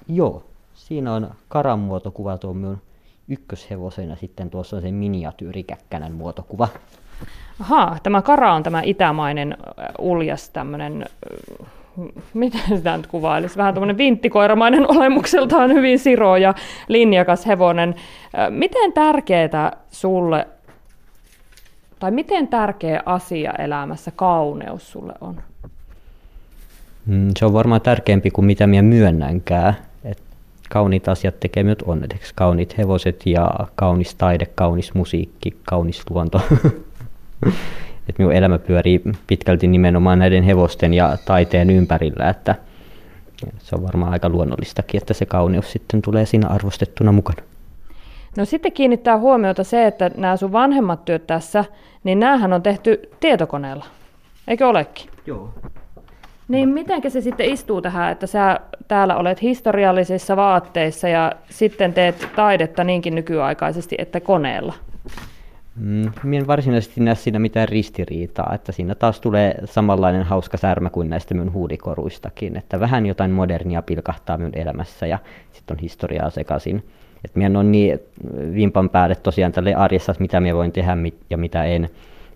Joo, 0.07 0.43
siinä 0.87 1.13
on 1.13 1.31
karan 1.47 1.79
muotokuva 1.79 2.37
tuo 2.37 2.53
minun 2.53 2.81
ykköshevosena 3.27 4.15
sitten 4.15 4.49
tuossa 4.49 4.75
on 4.75 4.81
se 4.81 4.91
miniatyyrikäkkänän 4.91 6.11
muotokuva. 6.11 6.67
Ahaa, 7.61 7.97
tämä 8.03 8.21
kara 8.21 8.53
on 8.53 8.63
tämä 8.63 8.81
itämainen 8.85 9.57
uljas 9.99 10.49
tämmöinen, 10.49 11.05
miten 12.33 12.77
sitä 12.77 12.97
nyt 12.97 13.07
kuvailisi, 13.07 13.57
vähän 13.57 13.73
tämmöinen 13.73 13.97
vinttikoiramainen 13.97 14.91
olemukseltaan 14.97 15.73
hyvin 15.73 15.99
siro 15.99 16.37
ja 16.37 16.53
linjakas 16.87 17.45
hevonen. 17.45 17.95
Miten 18.49 18.93
tärkeää 18.93 19.77
sulle, 19.91 20.47
tai 21.99 22.11
miten 22.11 22.47
tärkeä 22.47 23.03
asia 23.05 23.51
elämässä 23.51 24.11
kauneus 24.15 24.91
sulle 24.91 25.13
on? 25.21 25.41
Mm, 27.05 27.31
se 27.39 27.45
on 27.45 27.53
varmaan 27.53 27.81
tärkeämpi 27.81 28.31
kuin 28.31 28.45
mitä 28.45 28.67
minä 28.67 28.81
myönnänkään. 28.81 29.86
Kauniit 30.69 31.07
asiat 31.07 31.39
tekee 31.39 31.63
minut 31.63 31.83
onnelliseksi. 31.85 32.33
Kauniit 32.35 32.77
hevoset 32.77 33.25
ja 33.25 33.51
kaunis 33.75 34.15
taide, 34.15 34.45
kaunis 34.45 34.93
musiikki, 34.93 35.57
kaunis 35.63 36.03
luonto. 36.09 36.41
Et 38.09 38.17
minun 38.17 38.33
elämä 38.33 38.59
pyörii 38.59 39.01
pitkälti 39.27 39.67
nimenomaan 39.67 40.19
näiden 40.19 40.43
hevosten 40.43 40.93
ja 40.93 41.17
taiteen 41.25 41.69
ympärillä, 41.69 42.29
että 42.29 42.55
se 43.59 43.75
on 43.75 43.83
varmaan 43.83 44.11
aika 44.11 44.29
luonnollistakin, 44.29 45.01
että 45.01 45.13
se 45.13 45.25
kauneus 45.25 45.71
sitten 45.71 46.01
tulee 46.01 46.25
siinä 46.25 46.47
arvostettuna 46.47 47.11
mukana. 47.11 47.41
No 48.37 48.45
sitten 48.45 48.71
kiinnittää 48.71 49.17
huomiota 49.17 49.63
se, 49.63 49.87
että 49.87 50.11
nämä 50.17 50.37
sun 50.37 50.51
vanhemmat 50.51 51.05
työt 51.05 51.27
tässä, 51.27 51.65
niin 52.03 52.19
näähän 52.19 52.53
on 52.53 52.63
tehty 52.63 53.09
tietokoneella. 53.19 53.85
Eikö 54.47 54.67
olekin? 54.67 55.09
Joo. 55.25 55.53
Niin 56.47 56.69
miten 56.69 57.11
se 57.11 57.21
sitten 57.21 57.49
istuu 57.49 57.81
tähän, 57.81 58.11
että 58.11 58.27
sä 58.27 58.59
täällä 58.87 59.17
olet 59.17 59.41
historiallisissa 59.41 60.35
vaatteissa 60.35 61.07
ja 61.07 61.31
sitten 61.49 61.93
teet 61.93 62.27
taidetta 62.35 62.83
niinkin 62.83 63.15
nykyaikaisesti, 63.15 63.95
että 63.99 64.19
koneella? 64.19 64.73
Mm, 65.79 66.33
en 66.33 66.47
varsinaisesti 66.47 67.01
näe 67.01 67.15
siinä 67.15 67.39
mitään 67.39 67.69
ristiriitaa, 67.69 68.51
että 68.55 68.71
siinä 68.71 68.95
taas 68.95 69.19
tulee 69.19 69.55
samanlainen 69.65 70.23
hauska 70.23 70.57
särmä 70.57 70.89
kuin 70.89 71.09
näistä 71.09 71.33
minun 71.33 71.53
huudikoruistakin, 71.53 72.57
että 72.57 72.79
vähän 72.79 73.05
jotain 73.05 73.31
modernia 73.31 73.81
pilkahtaa 73.81 74.37
minun 74.37 74.55
elämässä 74.55 75.07
ja 75.07 75.19
sitten 75.51 75.75
on 75.75 75.81
historiaa 75.81 76.29
sekaisin. 76.29 76.83
Että 77.25 77.39
minä 77.39 77.59
on 77.59 77.71
niin 77.71 77.99
vimpan 78.53 78.89
päälle 78.89 79.15
tosiaan 79.15 79.51
tälle 79.51 79.75
arjessa, 79.75 80.15
mitä 80.19 80.39
minä 80.39 80.55
voin 80.55 80.71
tehdä 80.71 80.97
ja 81.29 81.37
mitä 81.37 81.63
en. 81.63 81.89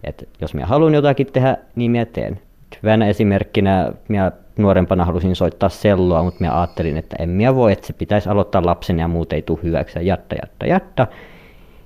Et 0.03 0.29
jos 0.41 0.53
minä 0.53 0.65
haluan 0.65 0.93
jotakin 0.93 1.27
tehdä, 1.27 1.57
niin 1.75 1.91
minä 1.91 2.05
teen. 2.05 2.39
Hyvänä 2.83 3.07
esimerkkinä 3.07 3.91
minä 4.07 4.31
nuorempana 4.57 5.05
halusin 5.05 5.35
soittaa 5.35 5.69
selloa, 5.69 6.23
mutta 6.23 6.39
minä 6.39 6.59
ajattelin, 6.59 6.97
että 6.97 7.15
en 7.19 7.29
minä 7.29 7.55
voi, 7.55 7.71
että 7.71 7.87
se 7.87 7.93
pitäisi 7.93 8.29
aloittaa 8.29 8.65
lapsen 8.65 8.99
ja 8.99 9.07
muut 9.07 9.33
ei 9.33 9.41
tule 9.41 9.59
hyväksi. 9.63 9.99
Ja 9.99 10.03
jatta, 10.03 10.35
jatta, 10.35 10.65
jatta. 10.65 11.07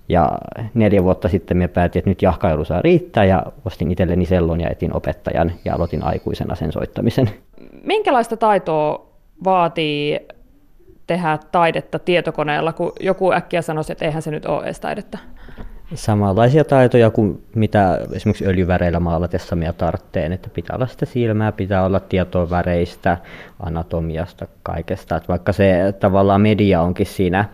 Ja 0.09 0.31
neljä 0.73 1.03
vuotta 1.03 1.29
sitten 1.29 1.57
minä 1.57 1.67
päätin, 1.67 1.99
että 1.99 2.09
nyt 2.09 2.21
jahkailu 2.21 2.65
saa 2.65 2.81
riittää 2.81 3.25
ja 3.25 3.43
ostin 3.65 3.91
itselleni 3.91 4.25
sellon 4.25 4.61
ja 4.61 4.69
etin 4.69 4.95
opettajan 4.95 5.51
ja 5.65 5.75
aloitin 5.75 6.03
aikuisena 6.03 6.55
sen 6.55 6.71
soittamisen. 6.71 7.29
Minkälaista 7.83 8.37
taitoa 8.37 9.07
vaatii 9.43 10.19
tehdä 11.07 11.39
taidetta 11.51 11.99
tietokoneella, 11.99 12.73
kun 12.73 12.93
joku 12.99 13.31
äkkiä 13.33 13.61
sanoisi, 13.61 13.91
että 13.91 14.05
eihän 14.05 14.21
se 14.21 14.31
nyt 14.31 14.45
ole 14.45 14.65
edes 14.65 14.79
taidetta? 14.79 15.17
Samanlaisia 15.93 16.63
taitoja 16.63 17.09
kuin 17.09 17.43
mitä 17.55 17.99
esimerkiksi 18.13 18.47
öljyväreillä 18.47 18.99
maalatessa 18.99 19.55
minä 19.55 19.73
tarvitseen, 19.73 20.31
että 20.31 20.49
pitää 20.53 20.75
olla 20.75 20.87
sitä 20.87 21.05
silmää, 21.05 21.51
pitää 21.51 21.85
olla 21.85 21.99
tietoa 21.99 22.49
väreistä, 22.49 23.17
anatomiasta, 23.59 24.47
kaikesta. 24.63 25.15
Että 25.15 25.27
vaikka 25.27 25.53
se 25.53 25.93
tavallaan 25.99 26.41
media 26.41 26.81
onkin 26.81 27.05
siinä 27.05 27.45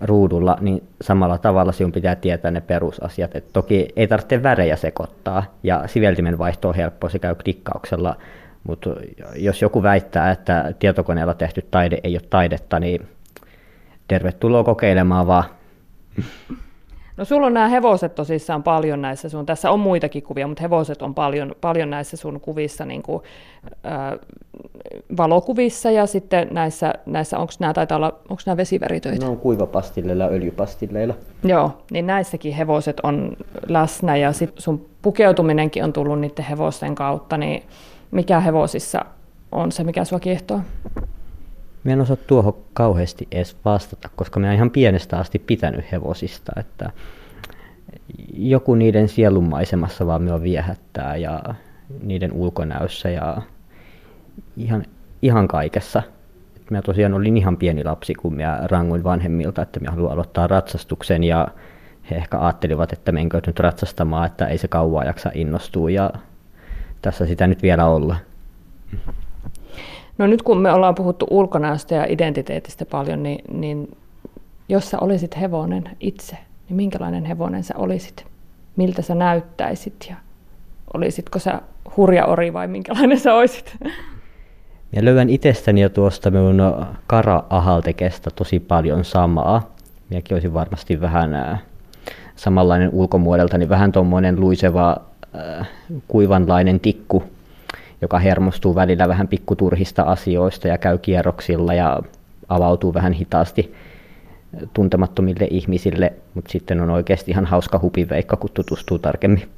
ruudulla, 0.00 0.58
niin 0.60 0.82
samalla 1.00 1.38
tavalla 1.38 1.72
sinun 1.72 1.92
pitää 1.92 2.14
tietää 2.14 2.50
ne 2.50 2.60
perusasiat. 2.60 3.36
Et 3.36 3.52
toki 3.52 3.88
ei 3.96 4.08
tarvitse 4.08 4.42
värejä 4.42 4.76
sekoittaa 4.76 5.44
ja 5.62 5.82
siveltimen 5.86 6.38
vaihto 6.38 6.68
on 6.68 6.74
helppo, 6.74 7.08
se 7.08 7.18
käy 7.18 7.34
klikkauksella, 7.34 8.16
mutta 8.64 8.90
jos 9.34 9.62
joku 9.62 9.82
väittää, 9.82 10.30
että 10.30 10.74
tietokoneella 10.78 11.34
tehty 11.34 11.66
taide 11.70 11.98
ei 12.04 12.14
ole 12.14 12.22
taidetta, 12.30 12.80
niin 12.80 13.08
tervetuloa 14.08 14.64
kokeilemaan 14.64 15.26
vaan. 15.26 15.44
No 17.16 17.24
sulla 17.24 17.46
on 17.46 17.54
nämä 17.54 17.68
hevoset 17.68 18.14
tosissaan 18.14 18.62
paljon 18.62 19.02
näissä 19.02 19.28
sun, 19.28 19.46
tässä 19.46 19.70
on 19.70 19.80
muitakin 19.80 20.22
kuvia, 20.22 20.46
mutta 20.46 20.62
hevoset 20.62 21.02
on 21.02 21.14
paljon, 21.14 21.54
paljon 21.60 21.90
näissä 21.90 22.16
sun 22.16 22.40
kuvissa, 22.40 22.84
niin 22.84 23.02
kuin, 23.02 23.22
äh, 23.86 24.18
valokuvissa 25.16 25.90
ja 25.90 26.06
sitten 26.06 26.48
näissä, 26.50 26.94
näissä 27.06 27.38
onko 27.38 27.52
nämä, 27.58 27.72
taitaa 27.72 27.96
olla, 27.96 28.18
onko 28.28 28.42
nämä 28.46 28.56
vesiveritöitä? 28.56 29.24
Ne 29.24 29.30
on 29.30 29.36
kuivapastilleilla 29.36 30.24
ja 30.24 30.30
öljypastilleilla. 30.30 31.14
Joo, 31.44 31.70
niin 31.90 32.06
näissäkin 32.06 32.54
hevoset 32.54 33.00
on 33.02 33.36
läsnä 33.68 34.16
ja 34.16 34.32
sit 34.32 34.52
sun 34.58 34.86
pukeutuminenkin 35.02 35.84
on 35.84 35.92
tullut 35.92 36.20
niiden 36.20 36.44
hevosten 36.44 36.94
kautta, 36.94 37.36
niin 37.36 37.62
mikä 38.10 38.40
hevosissa 38.40 39.04
on 39.52 39.72
se, 39.72 39.84
mikä 39.84 40.04
sua 40.04 40.20
kiehtoo? 40.20 40.60
Mä 41.86 41.92
en 41.92 42.00
osaa 42.00 42.16
tuohon 42.16 42.56
kauheasti 42.72 43.28
edes 43.32 43.56
vastata, 43.64 44.08
koska 44.16 44.40
mä 44.40 44.52
ihan 44.52 44.70
pienestä 44.70 45.18
asti 45.18 45.38
pitänyt 45.38 45.92
hevosista, 45.92 46.52
että 46.56 46.90
joku 48.34 48.74
niiden 48.74 49.08
sielunmaisemassa 49.08 50.06
vaan 50.06 50.22
minua 50.22 50.42
viehättää 50.42 51.16
ja 51.16 51.54
niiden 52.02 52.32
ulkonäössä 52.32 53.10
ja 53.10 53.42
ihan, 54.56 54.84
ihan 55.22 55.48
kaikessa. 55.48 56.02
Mä 56.70 56.82
tosiaan 56.82 57.14
olin 57.14 57.36
ihan 57.36 57.56
pieni 57.56 57.84
lapsi, 57.84 58.14
kun 58.14 58.36
mä 58.36 58.60
ranguin 58.64 59.04
vanhemmilta, 59.04 59.62
että 59.62 59.80
mä 59.80 59.90
haluan 59.90 60.12
aloittaa 60.12 60.46
ratsastuksen 60.46 61.24
ja 61.24 61.48
he 62.10 62.16
ehkä 62.16 62.40
ajattelivat, 62.40 62.92
että 62.92 63.12
menkö 63.12 63.40
nyt 63.46 63.60
ratsastamaan, 63.60 64.26
että 64.26 64.46
ei 64.46 64.58
se 64.58 64.68
kauaa 64.68 65.04
jaksa 65.04 65.30
innostua 65.34 65.90
ja 65.90 66.10
tässä 67.02 67.26
sitä 67.26 67.46
nyt 67.46 67.62
vielä 67.62 67.86
olla. 67.86 68.16
No 70.18 70.26
nyt 70.26 70.42
kun 70.42 70.58
me 70.58 70.72
ollaan 70.72 70.94
puhuttu 70.94 71.26
ulkonäöstä 71.30 71.94
ja 71.94 72.06
identiteetistä 72.08 72.84
paljon, 72.84 73.22
niin, 73.22 73.60
niin 73.60 73.96
jos 74.68 74.90
sä 74.90 74.98
olisit 75.00 75.40
hevonen 75.40 75.90
itse, 76.00 76.36
niin 76.68 76.76
minkälainen 76.76 77.24
hevonen 77.24 77.64
sä 77.64 77.74
olisit? 77.76 78.26
Miltä 78.76 79.02
sä 79.02 79.14
näyttäisit 79.14 80.06
ja 80.10 80.16
olisitko 80.94 81.38
sä 81.38 81.60
hurja 81.96 82.26
ori 82.26 82.52
vai 82.52 82.68
minkälainen 82.68 83.20
sä 83.20 83.34
olisit? 83.34 83.76
Ja 84.92 85.04
löydän 85.04 85.30
itsestäni 85.30 85.80
jo 85.80 85.88
tuosta 85.88 86.30
minun 86.30 86.86
kara-ahaltekestä 87.06 88.30
tosi 88.30 88.60
paljon 88.60 89.04
samaa. 89.04 89.74
Minäkin 90.10 90.34
olisin 90.34 90.54
varmasti 90.54 91.00
vähän 91.00 91.60
samanlainen 92.36 92.90
ulkomuodelta, 92.92 93.58
niin 93.58 93.68
vähän 93.68 93.92
tuommoinen 93.92 94.40
luiseva 94.40 94.96
äh, 95.36 95.68
kuivanlainen 96.08 96.80
tikku 96.80 97.22
joka 98.00 98.18
hermostuu 98.18 98.74
välillä 98.74 99.08
vähän 99.08 99.28
pikkuturhista 99.28 100.02
asioista 100.02 100.68
ja 100.68 100.78
käy 100.78 100.98
kierroksilla 100.98 101.74
ja 101.74 102.00
avautuu 102.48 102.94
vähän 102.94 103.12
hitaasti 103.12 103.74
tuntemattomille 104.72 105.48
ihmisille, 105.50 106.12
mutta 106.34 106.52
sitten 106.52 106.80
on 106.80 106.90
oikeasti 106.90 107.30
ihan 107.30 107.46
hauska 107.46 107.78
hupiveikka, 107.78 108.36
kun 108.36 108.50
tutustuu 108.54 108.98
tarkemmin. 108.98 109.48